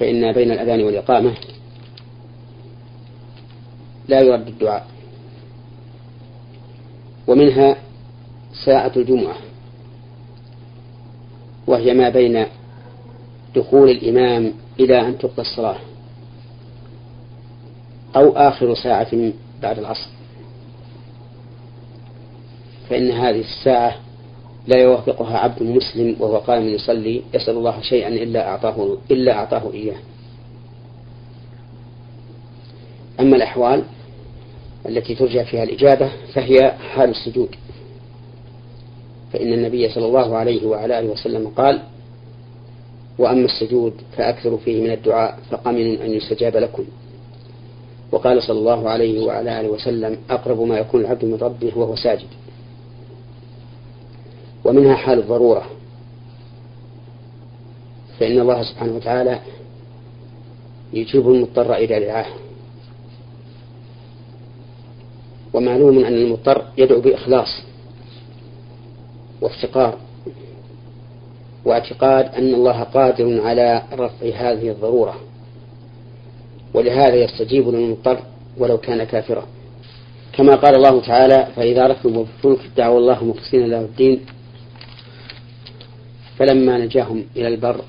فإن 0.00 0.32
بين 0.32 0.50
الأذان 0.50 0.82
والإقامة 0.82 1.34
لا 4.08 4.20
يرد 4.20 4.48
الدعاء. 4.48 4.86
ومنها 7.26 7.76
ساعة 8.64 8.92
الجمعة. 8.96 9.36
وهي 11.66 11.94
ما 11.94 12.08
بين 12.08 12.46
دخول 13.56 13.90
الإمام 13.90 14.52
إلى 14.80 15.00
أن 15.00 15.18
تقضى 15.18 15.42
الصلاة 15.42 15.78
أو 18.16 18.30
آخر 18.36 18.74
ساعة 18.74 19.32
بعد 19.62 19.78
العصر. 19.78 20.08
فإن 22.90 23.10
هذه 23.10 23.40
الساعة 23.40 23.94
لا 24.66 24.78
يوافقها 24.78 25.38
عبد 25.38 25.62
مسلم 25.62 26.16
وهو 26.20 26.36
قائم 26.36 26.68
يصلي 26.68 27.22
يسأل 27.34 27.56
الله 27.56 27.80
شيئا 27.80 28.08
إلا 28.08 28.48
أعطاه 28.48 28.98
إلا 29.10 29.32
أعطاه 29.32 29.72
إياه. 29.72 29.96
أما 33.20 33.36
الأحوال 33.36 33.82
التي 34.88 35.14
ترجى 35.14 35.44
فيها 35.44 35.62
الإجابة 35.62 36.10
فهي 36.34 36.72
حال 36.94 37.10
السجود. 37.10 37.48
فإن 39.36 39.52
النبي 39.52 39.88
صلى 39.88 40.06
الله 40.06 40.36
عليه 40.36 40.66
وعلى 40.66 40.98
آله 40.98 41.08
وسلم 41.08 41.48
قال 41.48 41.82
وأما 43.18 43.44
السجود 43.44 43.92
فأكثروا 44.16 44.58
فيه 44.58 44.82
من 44.82 44.90
الدعاء 44.90 45.38
فقمن 45.50 45.98
أن 46.00 46.10
يستجاب 46.10 46.56
لكم. 46.56 46.84
وقال 48.12 48.42
صلى 48.42 48.58
الله 48.58 48.88
عليه 48.88 49.24
وعلى 49.24 49.60
آله 49.60 49.68
وسلم 49.68 50.18
أقرب 50.30 50.60
ما 50.60 50.78
يكون 50.78 51.00
العبد 51.00 51.24
من 51.24 51.34
ربه 51.34 51.72
وهو 51.76 51.96
ساجد. 51.96 52.28
ومنها 54.64 54.94
حال 54.94 55.18
الضرورة. 55.18 55.66
فإن 58.18 58.40
الله 58.40 58.62
سبحانه 58.62 58.96
وتعالى 58.96 59.40
يجيب 60.92 61.28
المضطر 61.28 61.74
إلى 61.74 62.00
دعاه. 62.00 62.26
ومعلوم 65.54 66.04
أن 66.04 66.14
المضطر 66.14 66.64
يدعو 66.78 67.00
بإخلاص. 67.00 67.62
وافتقار 69.40 69.98
واعتقاد 71.64 72.34
أن 72.34 72.54
الله 72.54 72.82
قادر 72.82 73.40
على 73.42 73.82
رفع 73.92 74.26
هذه 74.26 74.70
الضرورة 74.70 75.20
ولهذا 76.74 77.14
يستجيب 77.14 77.68
للمضطر 77.68 78.18
ولو 78.58 78.78
كان 78.78 79.04
كافرا. 79.04 79.46
كما 80.32 80.54
قال 80.54 80.74
الله 80.74 81.00
تعالى 81.00 81.48
فإذا 81.56 81.86
ركبوا 81.86 82.24
في 82.24 82.30
الفلك 82.48 82.70
دعوا 82.76 82.98
الله 82.98 83.24
مخلصين 83.24 83.66
له 83.66 83.80
الدين 83.80 84.20
فلما 86.38 86.78
نجاهم 86.78 87.24
إلى 87.36 87.48
البر 87.48 87.80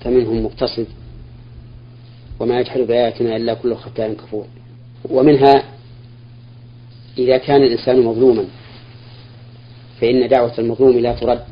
فمنهم 0.00 0.44
مقتصد 0.44 0.86
وما 2.40 2.60
يجحد 2.60 2.80
بآياتنا 2.80 3.36
إلا 3.36 3.54
كل 3.54 3.76
ختان 3.76 4.14
كفور. 4.14 4.46
ومنها 5.10 5.62
إذا 7.18 7.38
كان 7.38 7.62
الإنسان 7.62 8.02
مظلوما 8.02 8.44
فإن 10.00 10.28
دعوة 10.28 10.52
المظلوم 10.58 10.98
لا 10.98 11.12
ترد. 11.12 11.44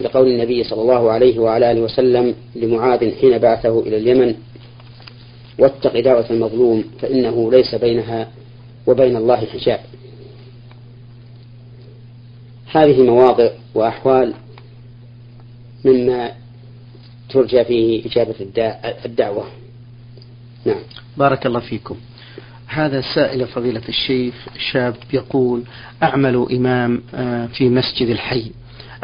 لقول 0.00 0.28
النبي 0.28 0.64
صلى 0.64 0.82
الله 0.82 1.10
عليه 1.10 1.38
وعلى 1.38 1.72
آله 1.72 1.80
وسلم 1.80 2.34
لمعاذ 2.54 3.14
حين 3.20 3.38
بعثه 3.38 3.80
إلى 3.80 3.96
اليمن 3.96 4.34
واتق 5.58 6.00
دعوة 6.00 6.30
المظلوم 6.30 6.84
فإنه 7.00 7.50
ليس 7.50 7.74
بينها 7.74 8.28
وبين 8.86 9.16
الله 9.16 9.36
حجاب. 9.36 9.80
هذه 12.72 13.02
مواضع 13.02 13.50
وأحوال 13.74 14.34
مما 15.84 16.32
ترجى 17.30 17.64
فيه 17.64 18.06
إجابة 18.06 18.34
الدعوة. 19.04 19.44
نعم. 20.64 20.82
بارك 21.16 21.46
الله 21.46 21.60
فيكم. 21.60 21.96
هذا 22.68 23.00
سائل 23.14 23.46
فضيلة 23.46 23.82
الشيخ 23.88 24.34
شاب 24.72 24.96
يقول 25.12 25.62
أعمل 26.02 26.46
إمام 26.52 27.02
آه، 27.14 27.46
في 27.46 27.68
مسجد 27.68 28.08
الحي. 28.08 28.50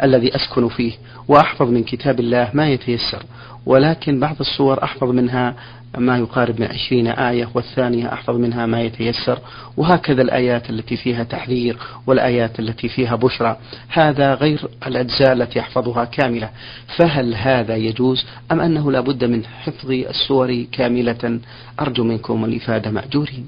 الذي 0.03 0.35
أسكن 0.35 0.67
فيه 0.67 0.93
وأحفظ 1.27 1.69
من 1.69 1.83
كتاب 1.83 2.19
الله 2.19 2.49
ما 2.53 2.69
يتيسر. 2.69 3.23
ولكن 3.65 4.19
بعض 4.19 4.35
الصور 4.39 4.83
أحفظ 4.83 5.09
منها 5.09 5.55
ما 5.97 6.17
يقارب 6.17 6.61
من 6.61 6.67
عشرين 6.67 7.07
آية 7.07 7.49
والثانية 7.53 8.13
أحفظ 8.13 8.35
منها 8.35 8.65
ما 8.65 8.81
يتيسر. 8.81 9.39
وهكذا 9.77 10.21
الآيات 10.21 10.69
التي 10.69 10.97
فيها 10.97 11.23
تحذير 11.23 11.77
والآيات 12.07 12.59
التي 12.59 12.89
فيها 12.89 13.15
بشرى. 13.15 13.57
هذا 13.89 14.33
غير 14.33 14.67
الأجزاء 14.87 15.33
التي 15.33 15.59
يحفظها 15.59 16.05
كاملة. 16.05 16.49
فهل 16.97 17.35
هذا 17.35 17.75
يجوز 17.75 18.25
أم 18.51 18.59
أنه 18.59 18.91
لا 18.91 18.99
بد 18.99 19.23
من 19.23 19.45
حفظ 19.45 19.91
السور 19.91 20.65
كاملة؟ 20.71 21.39
أرجو 21.79 22.03
منكم 22.03 22.45
الإفادة 22.45 22.91
مأجورين. 22.91 23.47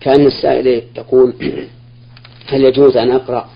كأن 0.00 0.26
السائل 0.26 0.66
يقول 0.96 1.34
هل 2.48 2.64
يجوز 2.64 2.96
أن 2.96 3.10
أقرأ 3.10 3.48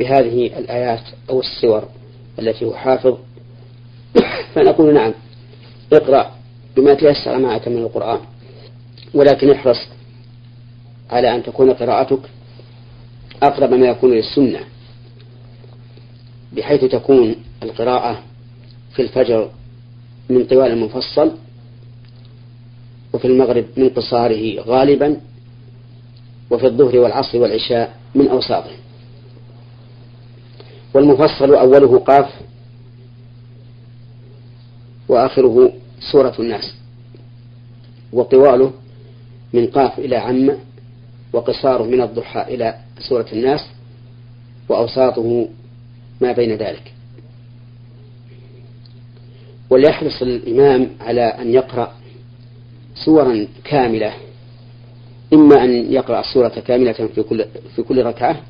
بهذه 0.00 0.58
الآيات 0.58 1.02
أو 1.30 1.40
السور 1.40 1.88
التي 2.38 2.64
هو 2.64 2.74
حافظ. 2.74 3.18
فنقول 4.54 4.94
نعم 4.94 5.12
اقرأ 5.92 6.30
بما 6.76 6.94
تيسر 6.94 7.38
معك 7.38 7.68
من 7.68 7.78
القرآن 7.78 8.20
ولكن 9.14 9.50
احرص 9.50 9.88
على 11.10 11.34
أن 11.34 11.42
تكون 11.42 11.72
قراءتك 11.72 12.20
أقرب 13.42 13.74
ما 13.74 13.86
يكون 13.86 14.10
للسنة 14.10 14.60
بحيث 16.52 16.84
تكون 16.84 17.36
القراءة 17.62 18.22
في 18.94 19.02
الفجر 19.02 19.50
من 20.30 20.44
طوال 20.44 20.72
المفصل 20.72 21.32
وفي 23.12 23.24
المغرب 23.24 23.64
من 23.76 23.88
قصاره 23.88 24.60
غالبا 24.60 25.20
وفي 26.50 26.66
الظهر 26.66 26.98
والعصر 26.98 27.38
والعشاء 27.38 27.96
من 28.14 28.28
أوساطه. 28.28 28.79
والمفصل 30.94 31.54
أوله 31.54 31.98
قاف 31.98 32.28
وآخره 35.08 35.72
سورة 36.12 36.34
الناس 36.38 36.74
وطواله 38.12 38.72
من 39.52 39.66
قاف 39.66 39.98
إلى 39.98 40.16
عم 40.16 40.50
وقصاره 41.32 41.82
من 41.82 42.00
الضحى 42.00 42.54
إلى 42.54 42.74
سورة 43.08 43.26
الناس 43.32 43.60
وأوساطه 44.68 45.48
ما 46.20 46.32
بين 46.32 46.52
ذلك. 46.56 46.92
وليحرص 49.70 50.22
الإمام 50.22 50.90
على 51.00 51.22
أن 51.22 51.54
يقرأ 51.54 51.92
سورا 53.04 53.46
كاملة 53.64 54.12
إما 55.32 55.64
أن 55.64 55.92
يقرأ 55.92 56.20
السورة 56.20 56.48
كاملة 56.48 56.92
في 56.92 57.22
كل 57.22 57.44
في 57.76 57.82
كل 57.82 58.02
ركعة 58.04 58.40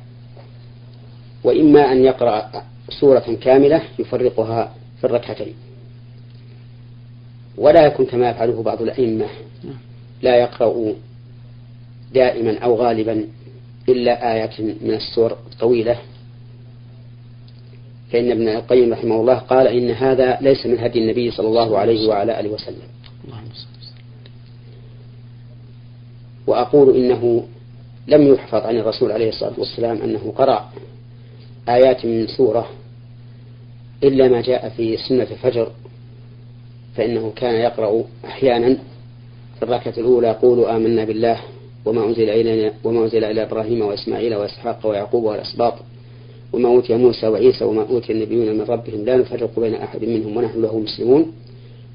وإما 1.43 1.91
أن 1.91 2.03
يقرأ 2.03 2.63
سورة 2.99 3.37
كاملة 3.41 3.81
يفرقها 3.99 4.75
في 4.99 5.03
الركعتين. 5.07 5.53
ولا 7.57 7.85
يكون 7.85 8.05
كما 8.05 8.29
يفعله 8.29 8.63
بعض 8.63 8.81
الأئمة. 8.81 9.25
لا 10.21 10.35
يقرأ 10.35 10.93
دائما 12.13 12.57
أو 12.59 12.75
غالبا 12.75 13.25
إلا 13.89 14.33
آية 14.33 14.75
من 14.81 14.93
السور 14.93 15.37
طويلة 15.59 15.97
فإن 18.11 18.31
ابن 18.31 18.47
القيم 18.47 18.93
رحمه 18.93 19.15
الله 19.15 19.35
قال 19.35 19.67
إن 19.67 19.91
هذا 19.91 20.37
ليس 20.41 20.65
من 20.65 20.79
هدي 20.79 20.99
النبي 20.99 21.31
صلى 21.31 21.47
الله 21.47 21.77
عليه 21.77 22.07
وعلى 22.07 22.39
آله 22.39 22.49
وسلم. 22.49 22.87
وأقول 26.47 26.95
إنه 26.95 27.47
لم 28.07 28.33
يحفظ 28.33 28.65
عن 28.65 28.77
الرسول 28.77 29.11
عليه 29.11 29.29
الصلاة 29.29 29.53
والسلام 29.57 30.01
أنه 30.01 30.33
قرأ. 30.37 30.69
آيات 31.69 32.05
من 32.05 32.27
سورة 32.27 32.69
إلا 34.03 34.27
ما 34.27 34.41
جاء 34.41 34.69
في 34.69 34.97
سنة 34.97 35.27
الفجر 35.31 35.71
فإنه 36.95 37.31
كان 37.35 37.55
يقرأ 37.55 38.03
أحيانا 38.25 38.77
في 39.59 39.63
الركعة 39.63 39.93
الأولى 39.97 40.31
قولوا 40.31 40.75
آمنا 40.75 41.05
بالله 41.05 41.39
وما 41.85 42.05
أنزل 42.05 42.29
إلينا 42.29 42.73
وما 42.83 43.03
أنزل 43.03 43.23
إلى 43.23 43.41
إبراهيم 43.41 43.81
وإسماعيل 43.81 44.35
وإسحاق 44.35 44.85
ويعقوب 44.85 45.23
والأسباط 45.23 45.73
وما 46.53 46.69
أوتي 46.69 46.95
موسى 46.95 47.27
وعيسى 47.27 47.65
وما 47.65 47.81
أوتي 47.81 48.13
النبيون 48.13 48.57
من 48.57 48.61
ربهم 48.61 49.05
لا 49.05 49.17
نفرق 49.17 49.59
بين 49.59 49.73
أحد 49.73 50.05
منهم 50.05 50.37
ونحن 50.37 50.61
له 50.61 50.79
مسلمون. 50.79 51.31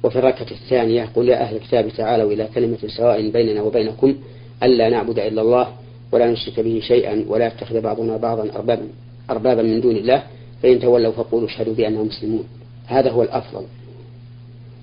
وفي 0.03 0.19
الركعة 0.19 0.51
الثانية 0.51 1.09
قل 1.15 1.29
يا 1.29 1.41
أهل 1.41 1.55
الكتاب 1.55 1.89
تعالوا 1.89 2.31
إلى 2.31 2.47
كلمة 2.55 2.77
سواء 2.87 3.29
بيننا 3.29 3.61
وبينكم 3.61 4.15
ألا 4.63 4.89
نعبد 4.89 5.19
إلا 5.19 5.41
الله 5.41 5.67
ولا 6.11 6.31
نشرك 6.31 6.59
به 6.59 6.79
شيئا 6.83 7.25
ولا 7.27 7.47
يتخذ 7.47 7.81
بعضنا 7.81 8.17
بعضا 8.17 8.49
أربابا. 8.55 8.87
أربابا 9.29 9.61
من 9.61 9.81
دون 9.81 9.95
الله 9.95 10.23
فإن 10.63 10.79
تولوا 10.79 11.11
فقولوا 11.11 11.47
اشهدوا 11.47 11.73
بأنهم 11.73 12.07
مسلمون. 12.07 12.43
هذا 12.87 13.11
هو 13.11 13.23
الأفضل. 13.23 13.65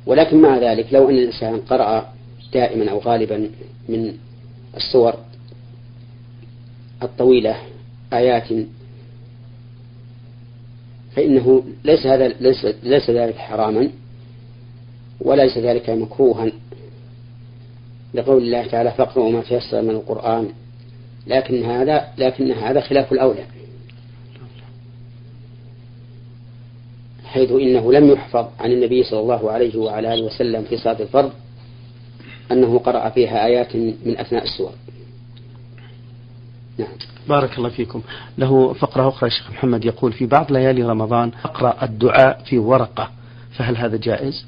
ولكن 0.07 0.42
مع 0.42 0.59
ذلك 0.59 0.87
لو 0.92 1.11
أن 1.11 1.14
الإنسان 1.14 1.61
قرأ 1.61 2.12
دائما 2.52 2.90
أو 2.90 2.98
غالبا 2.98 3.50
من 3.88 4.12
السور 4.76 5.14
الطويلة 7.02 7.57
آيات 8.12 8.48
فإنه 11.16 11.64
ليس 11.85 12.07
هذا 12.07 12.28
ليس, 12.28 12.66
ليس 12.83 13.11
ذلك 13.11 13.37
حراما 13.37 13.90
وليس 15.20 15.59
ذلك 15.59 15.90
مكروها. 15.90 16.52
لقول 18.14 18.42
الله 18.42 18.66
تعالى 18.66 18.90
فاقرأوا 18.90 19.30
ما 19.30 19.42
تيسر 19.42 19.83
من 19.83 19.90
القرآن. 19.90 20.48
لكن 21.26 21.64
هذا 21.64 22.09
لكن 22.18 22.52
هذا 22.52 22.80
خلاف 22.80 23.12
الأولى. 23.12 23.44
حيث 27.35 27.51
إنه 27.51 27.92
لم 27.92 28.11
يحفظ 28.11 28.47
عن 28.61 28.73
النبي 28.73 29.03
صلى 29.03 29.20
الله 29.20 29.51
عليه 29.51 29.77
وعلى 29.77 30.14
آله 30.14 30.23
وسلم 30.23 30.62
في 30.62 30.77
صلاة 30.77 31.03
الفرض 31.03 31.33
أنه 32.53 32.79
قرأ 32.79 33.09
فيها 33.09 33.47
آيات 33.47 33.77
من 33.77 34.18
أثناء 34.18 34.44
السور. 34.44 34.73
نعم. 36.79 36.88
بارك 37.29 37.59
الله 37.59 37.68
فيكم. 37.68 38.03
له 38.38 38.73
فقرة 38.73 39.09
أخرى 39.09 39.27
الشيخ 39.27 39.51
محمد 39.51 39.85
يقول 39.85 40.12
في 40.12 40.27
بعض 40.27 40.53
ليالي 40.53 40.83
رمضان 40.83 41.33
أقرأ 41.44 41.85
الدعاء 41.85 42.42
في 42.44 42.59
ورقة 42.59 43.11
فهل 43.57 43.77
هذا 43.77 43.97
جائز؟ 43.97 44.47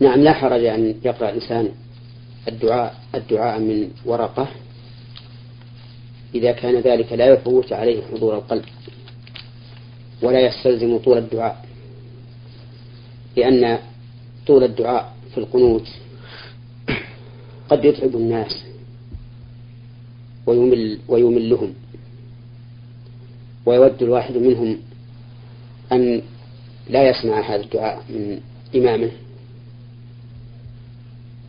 نعم 0.00 0.20
لا 0.20 0.32
حرج 0.32 0.64
أن 0.64 0.94
يقرأ 1.04 1.28
الإنسان 1.28 1.68
الدعاء 2.48 2.94
الدعاء 3.14 3.60
من 3.60 3.90
ورقة 4.04 4.48
إذا 6.34 6.52
كان 6.52 6.80
ذلك 6.80 7.12
لا 7.12 7.26
يفوت 7.26 7.72
عليه 7.72 8.02
حضور 8.12 8.34
القلب. 8.34 8.64
ولا 10.22 10.40
يستلزم 10.40 10.98
طول 10.98 11.18
الدعاء 11.18 11.64
لأن 13.36 13.78
طول 14.46 14.64
الدعاء 14.64 15.14
في 15.34 15.38
القنوت 15.38 15.88
قد 17.68 17.84
يتعب 17.84 18.16
الناس 18.16 18.64
ويمل 20.46 20.98
ويملهم 21.08 21.74
ويود 23.66 24.02
الواحد 24.02 24.36
منهم 24.36 24.78
أن 25.92 26.22
لا 26.88 27.10
يسمع 27.10 27.40
هذا 27.40 27.62
الدعاء 27.62 28.04
من 28.10 28.40
إمامه. 28.74 29.10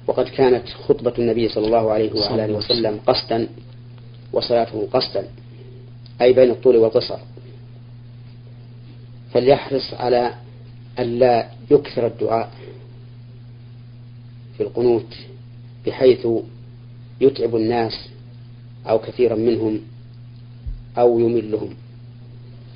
وقد 0.08 0.26
كانت 0.26 0.70
خطبة 0.70 1.14
النبي 1.20 1.50
صلى 1.50 1.66
الله 1.66 1.92
عليه 1.92 2.14
وعلى 2.14 2.46
آله 2.46 2.54
وسلم 2.54 3.00
قصدا 3.08 3.48
وصلاته 4.34 4.88
قصدا 4.94 5.28
أي 6.22 6.34
بين 6.34 6.52
الطول 6.52 6.78
والقصر. 6.78 7.18
فليحرص 9.34 9.94
على 9.94 10.34
ألا 11.00 11.50
يكثر 11.72 12.08
الدعاء 12.08 12.52
في 14.58 14.64
القنوت 14.64 15.16
بحيث 15.88 16.28
يتعب 17.22 17.56
الناس 17.56 18.10
أو 18.90 19.00
كثيرا 19.00 19.36
منهم 19.36 19.82
أو 20.98 21.20
يملهم. 21.20 21.70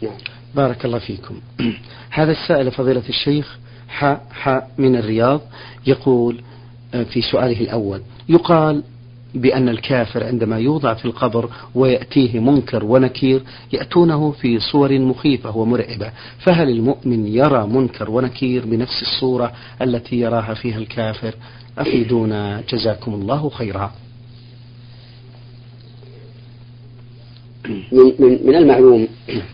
نعم. 0.02 0.18
بارك 0.56 0.86
الله 0.86 1.00
فيكم. 1.00 1.40
هذا 2.10 2.32
السائل 2.32 2.72
فضيلة 2.72 3.04
الشيخ 3.10 3.60
حاء 3.88 4.26
حاء 4.32 4.72
من 4.78 4.96
الرياض 4.96 5.42
يقول 5.88 6.42
آه، 6.94 7.04
في 7.04 7.22
سؤاله 7.22 7.62
الأول 7.62 8.02
يقال 8.30 8.84
بأن 9.36 9.70
الكافر 9.70 10.24
عندما 10.24 10.60
يوضع 10.60 10.94
في 10.94 11.06
القبر 11.06 11.50
ويأتيه 11.76 12.40
منكر 12.40 12.86
ونكير 12.86 13.42
يأتونه 13.74 14.32
في 14.32 14.60
صور 14.60 15.00
مخيفة 15.00 15.58
ومرعبة. 15.58 16.12
فهل 16.40 16.70
المؤمن 16.70 17.28
يرى 17.28 17.68
منكر 17.68 18.12
ونكير 18.12 18.66
بنفس 18.66 19.02
الصورة 19.02 19.52
التي 19.82 20.16
يراها 20.16 20.54
فيها 20.54 20.78
الكافر؟ 20.78 21.36
أفيدونا. 21.78 22.64
جزاكم 22.70 23.14
الله 23.14 23.50
خيرا. 23.50 23.92
من, 27.70 28.14
من, 28.20 28.40
من 28.46 28.56
المعلوم 28.56 29.08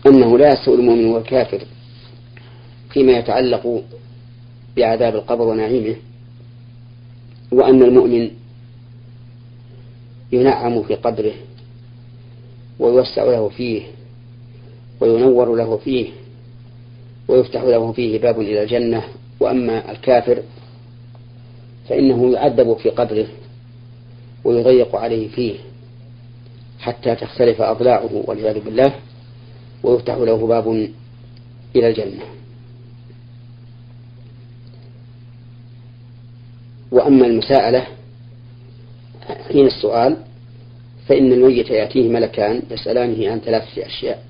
أنه 0.06 0.38
لا 0.38 0.52
يستوي 0.52 0.74
المؤمن 0.74 1.04
والكافر 1.04 1.60
فيما 2.90 3.12
يتعلق 3.12 3.82
بعذاب 4.76 5.14
القبر 5.14 5.42
ونعيمه 5.42 5.96
وأن 7.52 7.82
المؤمن 7.82 8.30
ينعم 10.32 10.82
في 10.82 10.94
قبره 10.94 11.32
ويوسع 12.78 13.24
له 13.24 13.48
فيه 13.48 13.82
وينور 15.00 15.54
له 15.56 15.76
فيه 15.76 16.10
ويفتح 17.28 17.62
له 17.62 17.92
فيه 17.92 18.18
باب 18.18 18.40
إلى 18.40 18.62
الجنة. 18.62 19.02
وأما 19.40 19.90
الكافر 19.90 20.42
فإنه 21.88 22.32
يعذب 22.32 22.76
في 22.76 22.90
قبره 22.90 23.26
ويضيق 24.44 24.96
عليه 24.96 25.28
فيه 25.28 25.54
حتى 26.80 27.14
تختلف 27.14 27.60
أضلاعه 27.60 28.22
والعياذ 28.26 28.60
بالله 28.60 28.94
ويفتح 29.82 30.14
له 30.14 30.46
باب 30.46 30.68
إلى 31.76 31.88
الجنة. 31.88 32.22
وأما 36.90 37.26
المساءلة 37.26 37.86
حين 39.52 39.66
السؤال 39.66 40.16
فإن 41.08 41.32
الميت 41.32 41.70
يأتيه 41.70 42.08
ملكان 42.08 42.62
يسألانه 42.70 43.30
عن 43.30 43.40
ثلاثة 43.40 43.86
أشياء 43.86 44.22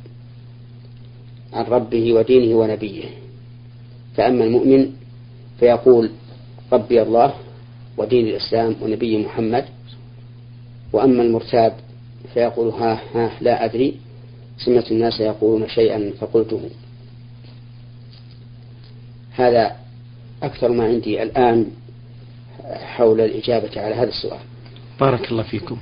عن 1.52 1.64
ربه 1.64 2.12
ودينه 2.12 2.56
ونبيه. 2.56 3.04
فأما 4.16 4.44
المؤمن 4.44 4.92
فيقول 5.60 6.10
ربي 6.72 7.02
الله 7.02 7.34
ودين 7.96 8.26
الإسلام 8.26 8.76
ونبي 8.82 9.18
محمد 9.18 9.64
وأما 10.92 11.22
المرتاب 11.22 11.74
فيقول 12.34 12.68
ها 12.68 13.00
ها 13.14 13.30
لا 13.40 13.64
أدري 13.64 13.96
سمعت 14.58 14.92
الناس 14.92 15.20
يقولون 15.20 15.68
شيئا 15.68 16.12
فقلته. 16.20 16.60
هذا 19.32 19.76
أكثر 20.42 20.68
ما 20.68 20.84
عندي 20.84 21.22
الآن 21.22 21.66
حول 22.64 23.20
الإجابة 23.20 23.80
على 23.80 23.94
هذا 23.94 24.08
السؤال. 24.08 24.51
بارك 25.02 25.30
الله 25.32 25.42
فيكم. 25.42 25.76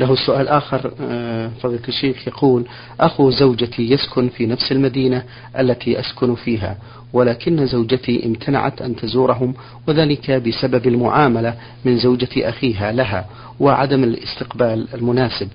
له 0.00 0.14
سؤال 0.26 0.48
آخر 0.48 0.92
آه، 1.00 1.50
فضيلة 1.62 1.88
الشيخ 1.88 2.28
يقول 2.28 2.64
أخو 3.00 3.30
زوجتي 3.30 3.90
يسكن 3.90 4.28
في 4.28 4.46
نفس 4.46 4.72
المدينة 4.72 5.22
التي 5.58 6.00
أسكن 6.00 6.34
فيها 6.34 6.78
ولكن 7.12 7.66
زوجتي 7.66 8.26
امتنعت 8.26 8.82
أن 8.82 8.96
تزورهم 8.96 9.54
وذلك 9.88 10.30
بسبب 10.30 10.86
المعاملة 10.86 11.54
من 11.84 11.98
زوجة 11.98 12.48
أخيها 12.48 12.92
لها 12.92 13.26
وعدم 13.60 14.04
الاستقبال 14.04 14.88
المناسب. 14.94 15.48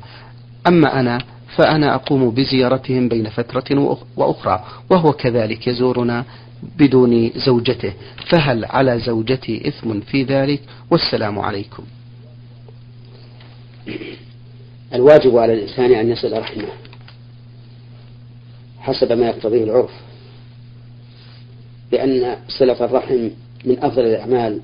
أما 0.67 0.99
أنا 0.99 1.17
فأنا 1.57 1.95
أقوم 1.95 2.29
بزيارتهم 2.29 3.07
بين 3.07 3.29
فترة 3.29 3.97
وأخرى 4.17 4.63
وهو 4.89 5.11
كذلك 5.11 5.67
يزورنا 5.67 6.25
بدون 6.77 7.31
زوجته. 7.35 7.93
فهل 8.29 8.65
على 8.65 8.99
زوجتي 8.99 9.67
إثم 9.67 9.99
في 9.99 10.23
ذلك؟ 10.23 10.61
والسلام 10.91 11.39
عليكم. 11.39 11.83
الواجب 14.93 15.37
على 15.37 15.53
الإنسان 15.53 15.93
أن 15.93 16.09
يصل 16.09 16.39
رحمه 16.39 16.67
حسب 18.79 19.11
ما 19.11 19.27
يقتضيه 19.27 19.63
العرف 19.63 19.91
لأن 21.91 22.37
صلة 22.47 22.85
الرحم 22.85 23.29
من 23.65 23.83
أفضل 23.83 24.05
الأعمال 24.05 24.59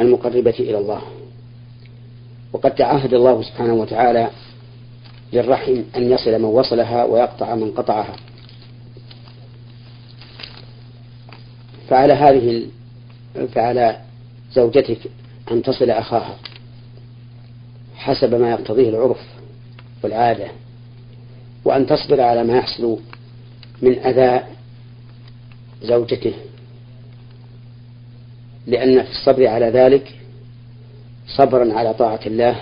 المقربة 0.00 0.54
إلى 0.60 0.78
الله. 0.78 1.02
وقد 2.52 2.74
تعهد 2.74 3.14
الله 3.14 3.42
سبحانه 3.42 3.74
وتعالى 3.74 4.30
للرحم 5.32 5.82
أن 5.96 6.10
يصل 6.10 6.38
من 6.38 6.44
وصلها 6.44 7.04
ويقطع 7.04 7.54
من 7.54 7.70
قطعها. 7.70 8.16
فعلى 11.88 12.12
هذه 12.12 12.66
فعلى 13.54 14.00
زوجتك 14.52 14.98
أن 15.50 15.62
تصل 15.62 15.90
أخاها. 15.90 16.36
حسب 17.96 18.34
ما 18.34 18.50
يقتضيه 18.50 18.88
العرف 18.88 19.20
والعادة 20.02 20.46
وأن 21.64 21.86
تصبر 21.86 22.20
على 22.20 22.44
ما 22.44 22.56
يحصل 22.56 22.98
من 23.82 23.98
أذى 23.98 24.44
زوجته 25.82 26.32
لأن 28.66 29.02
في 29.02 29.10
الصبر 29.10 29.46
على 29.46 29.66
ذلك 29.66 30.14
صبرا 31.26 31.72
على 31.72 31.94
طاعة 31.94 32.20
الله 32.26 32.60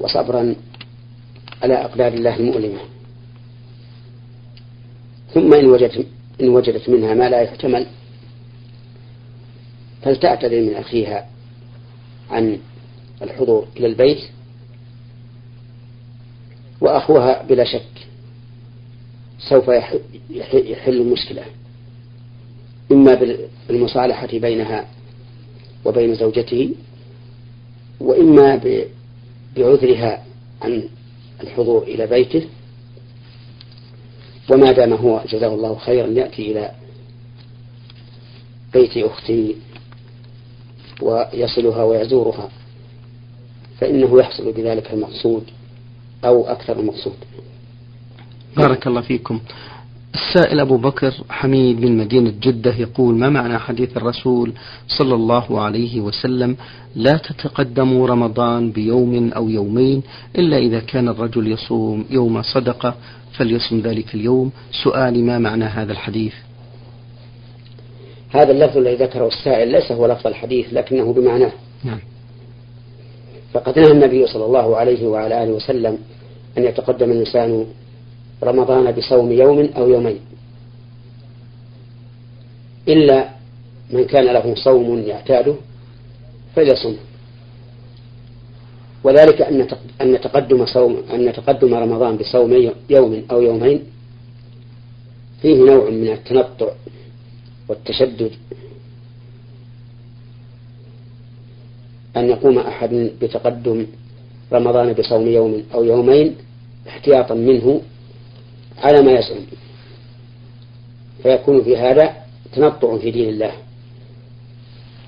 وصبرا 0.00 0.54
على 1.62 1.74
أقدار 1.74 2.12
الله 2.12 2.36
المؤلمة. 2.36 2.78
ثم 5.34 5.54
إن 5.54 5.66
وجدت 5.66 6.06
إن 6.40 6.48
وجدت 6.48 6.88
منها 6.88 7.14
ما 7.14 7.28
لا 7.28 7.40
يحتمل 7.40 7.86
فلتعتذر 10.02 10.60
من 10.60 10.74
أخيها 10.74 11.26
عن 12.30 12.58
الحضور 13.22 13.66
إلى 13.76 13.86
البيت 13.86 14.18
وأخوها 16.80 17.42
بلا 17.42 17.64
شك 17.64 18.08
سوف 19.38 19.68
يحل 20.52 21.00
المشكلة 21.00 21.42
إما 22.92 23.38
بالمصالحة 23.68 24.38
بينها 24.38 24.86
وبين 25.84 26.14
زوجته 26.14 26.74
وإما 28.00 28.60
بعذرها 29.56 30.24
عن 30.62 30.88
الحضور 31.42 31.82
إلى 31.82 32.06
بيته. 32.06 32.46
وما 34.50 34.72
دام 34.72 34.92
هو 34.92 35.22
جزاه 35.28 35.54
الله 35.54 35.78
خيرا 35.78 36.06
يأتي 36.06 36.52
إلى 36.52 36.72
بيت 38.72 38.96
أخته 38.96 39.54
ويصلها 41.00 41.84
ويزورها. 41.84 42.48
فإنه 43.82 44.20
يحصل 44.20 44.52
بذلك 44.52 44.92
المقصود 44.92 45.44
أو 46.24 46.46
أكثر 46.46 46.80
المقصود. 46.80 47.16
بارك 48.56 48.86
الله 48.86 49.00
فيكم. 49.00 49.40
السائل 50.14 50.60
أبو 50.60 50.76
بكر 50.76 51.14
حميد 51.30 51.80
من 51.80 51.96
مدينة 51.96 52.34
جدة 52.40 52.74
يقول 52.74 53.14
ما 53.14 53.28
معنى 53.28 53.58
حديث 53.58 53.96
الرسول 53.96 54.52
صلى 54.88 55.14
الله 55.14 55.60
عليه 55.60 56.00
وسلم؟ 56.00 56.56
لا 56.96 57.16
تتقدموا 57.16 58.08
رمضان 58.08 58.70
بيوم 58.70 59.32
أو 59.32 59.48
يومين 59.48 60.02
إلا 60.38 60.58
إذا 60.58 60.80
كان 60.80 61.08
الرجل 61.08 61.52
يصوم 61.52 62.04
يوم 62.10 62.42
صدقة 62.42 62.94
فليصم 63.32 63.80
ذلك 63.80 64.14
اليوم. 64.14 64.52
سؤالي 64.84 65.22
ما 65.22 65.38
معنى 65.38 65.64
هذا 65.64 65.92
الحديث؟ 65.92 66.34
هذا 68.30 68.50
اللفظ 68.50 68.76
الذي 68.76 68.94
ذكره 68.94 69.26
السائل 69.26 69.68
ليس 69.72 69.92
هو 69.92 70.06
لفظ 70.06 70.26
الحديث 70.26 70.66
لكنه 70.72 71.12
بمعناه. 71.12 71.52
نعم. 71.84 71.98
فقد 73.52 73.78
نهى 73.78 73.92
النبي 73.92 74.26
صلى 74.26 74.44
الله 74.44 74.76
عليه 74.76 75.06
وعلى 75.06 75.42
آله 75.42 75.52
وسلم 75.52 75.98
أن 76.58 76.64
يتقدم 76.64 77.10
الإنسان 77.10 77.66
رمضان 78.42 78.92
بصوم 78.92 79.32
يوم 79.32 79.68
أو 79.76 79.88
يومين. 79.88 80.20
إلا 82.88 83.28
من 83.90 84.04
كان 84.04 84.24
له 84.24 84.54
صوم 84.54 84.98
يعتاده 84.98 85.54
فليصم 86.56 86.96
وذلك 89.04 89.42
أن 89.42 89.66
أن 90.00 90.20
تقدم 90.20 90.66
صوم 90.66 91.02
أن 91.14 91.32
تقدم 91.32 91.74
رمضان 91.74 92.16
بصوم 92.16 92.72
يوم 92.90 93.22
أو 93.30 93.42
يومين 93.42 93.84
فيه 95.42 95.56
نوع 95.56 95.90
من 95.90 96.08
التنطع 96.08 96.68
والتشدد 97.68 98.30
أن 102.16 102.28
يقوم 102.28 102.58
أحد 102.58 103.10
بتقدم 103.22 103.86
رمضان 104.52 104.92
بصوم 104.92 105.28
يوم 105.28 105.62
أو 105.74 105.84
يومين 105.84 106.34
احتياطا 106.88 107.34
منه 107.34 107.80
على 108.78 109.02
ما 109.02 109.12
يزعم 109.12 109.40
فيكون 111.22 111.64
في 111.64 111.76
هذا 111.76 112.16
تنطع 112.52 112.98
في 112.98 113.10
دين 113.10 113.28
الله. 113.28 113.52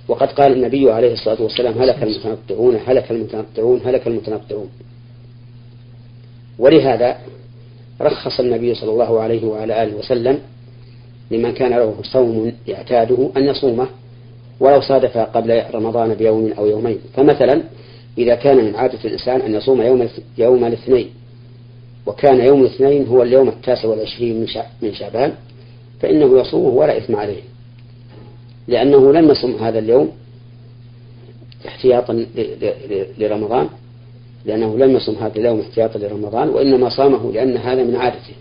وقد 0.08 0.28
قال 0.28 0.52
النبي 0.52 0.92
عليه 0.92 1.12
الصلاة 1.12 1.42
والسلام 1.42 1.78
هلك 1.78 2.02
المتنطعون 2.02 2.78
هلك 2.86 3.10
المتنطعون 3.10 3.80
هلك 3.84 4.06
المتنطعون. 4.06 4.68
ولهذا 6.58 7.18
رخص 8.00 8.40
النبي 8.40 8.74
صلى 8.74 8.90
الله 8.90 9.20
عليه 9.20 9.44
وعلى 9.44 9.82
آله 9.82 9.96
وسلم 9.96 10.38
لمن 11.30 11.52
كان 11.52 11.70
له 11.70 11.94
صوم 12.02 12.52
يعتاده 12.66 13.30
أن 13.36 13.44
يصومه. 13.44 13.88
ولو 14.60 14.80
صادف 14.80 15.18
قبل 15.18 15.62
رمضان 15.74 16.14
بيوم 16.14 16.52
أو 16.58 16.66
يومين. 16.66 16.98
فمثلا 17.16 17.62
إذا 18.18 18.34
كان 18.34 18.56
من 18.56 18.74
عادة 18.74 18.98
الإنسان 19.04 19.40
أن 19.40 19.54
يصوم 19.54 19.82
يوم 19.82 20.08
يوم 20.38 20.64
الاثنين. 20.64 21.10
وكان 22.06 22.40
يوم 22.40 22.60
الاثنين 22.60 23.06
هو 23.06 23.22
اليوم 23.22 23.48
التاسع 23.48 23.88
والعشرين 23.88 24.46
من 24.82 24.94
شعبان 24.94 25.32
فإنه 26.00 26.40
يصومه 26.40 26.68
ولا 26.68 26.98
إثم 26.98 27.16
عليه. 27.16 27.42
لأنه 28.68 29.12
لم 29.12 29.30
يصم 29.30 29.54
هذا 29.64 29.78
اليوم 29.78 30.10
احتياطا 31.66 32.26
لرمضان 33.18 33.68
لأنه 34.44 34.78
لم 34.78 34.96
يصم 34.96 35.14
هذا 35.14 35.38
اليوم 35.38 35.60
احتياطا 35.60 35.98
لرمضان 35.98 36.48
وإنما 36.48 36.88
صامه 36.88 37.32
لأن 37.32 37.56
هذا 37.56 37.82
من 37.82 37.96
عادته. 37.96 38.34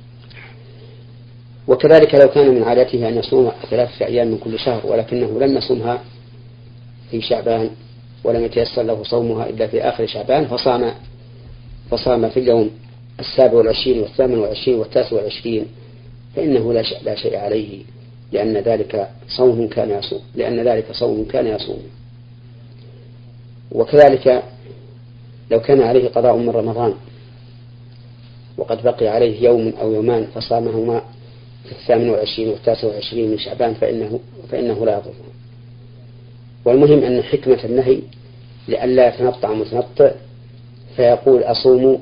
وكذلك 1.67 2.15
لو 2.15 2.27
كان 2.27 2.49
من 2.55 2.63
عادته 2.63 3.07
أن 3.07 3.17
يصوم 3.17 3.51
ثلاثة 3.69 4.05
أيام 4.05 4.27
من 4.27 4.37
كل 4.37 4.59
شهر 4.59 4.87
ولكنه 4.87 5.39
لم 5.39 5.57
يصمها 5.57 6.01
في 7.11 7.21
شعبان 7.21 7.69
ولم 8.23 8.43
يتيسر 8.43 8.81
له 8.83 9.03
صومها 9.03 9.49
إلا 9.49 9.67
في 9.67 9.81
آخر 9.81 10.05
شعبان 10.05 10.45
فصام 10.47 10.93
فصام 11.91 12.29
في 12.29 12.39
اليوم 12.39 12.69
السابع 13.19 13.53
والعشرين 13.53 13.99
والثامن 13.99 14.37
والعشرين 14.37 14.79
والتاسع 14.79 15.15
والعشرين 15.15 15.65
فإنه 16.35 16.73
لا 16.73 16.83
شيء, 16.83 16.97
لا 17.03 17.15
شيء 17.15 17.37
عليه 17.37 17.83
لأن 18.31 18.57
ذلك 18.57 19.09
صوم 19.27 19.67
كان 19.67 19.89
يصوم 19.91 20.21
لأن 20.35 20.67
ذلك 20.67 20.85
صوم 20.91 21.25
كان 21.25 21.47
يصوم. 21.47 21.83
وكذلك 23.71 24.43
لو 25.51 25.61
كان 25.61 25.81
عليه 25.81 26.09
قضاء 26.09 26.37
من 26.37 26.49
رمضان 26.49 26.93
وقد 28.57 28.83
بقي 28.83 29.07
عليه 29.07 29.43
يوم 29.43 29.73
أو 29.81 29.93
يومان 29.93 30.27
فصامهما 30.35 31.01
في 31.65 31.71
الثامن 31.71 32.09
والعشرين 32.09 32.49
والتاسع 32.49 32.87
والعشرين 32.87 33.31
من 33.31 33.37
شعبان 33.37 33.73
فإنه, 33.73 34.19
فإنه 34.51 34.85
لا 34.85 34.91
يضره 34.93 35.13
والمهم 36.65 37.03
أن 37.03 37.23
حكمة 37.23 37.59
النهي 37.63 37.99
لئلا 38.67 39.07
يتنطع 39.07 39.53
متنطع 39.53 40.11
فيقول 40.95 41.43
أصوم 41.43 41.99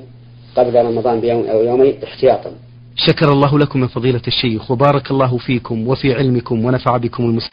قبل 0.56 0.84
رمضان 0.84 1.20
بيوم 1.20 1.46
أو 1.46 1.62
يومين 1.64 1.94
احتياطا. 2.04 2.52
شكر 2.96 3.32
الله 3.32 3.58
لكم 3.58 3.80
من 3.80 3.86
فضيلة 3.86 4.20
الشيخ 4.26 4.70
وبارك 4.70 5.10
الله 5.10 5.38
فيكم 5.38 5.88
وفي 5.88 6.14
علمكم 6.14 6.64
ونفع 6.64 6.96
بكم 6.96 7.22
المسلمين 7.22 7.50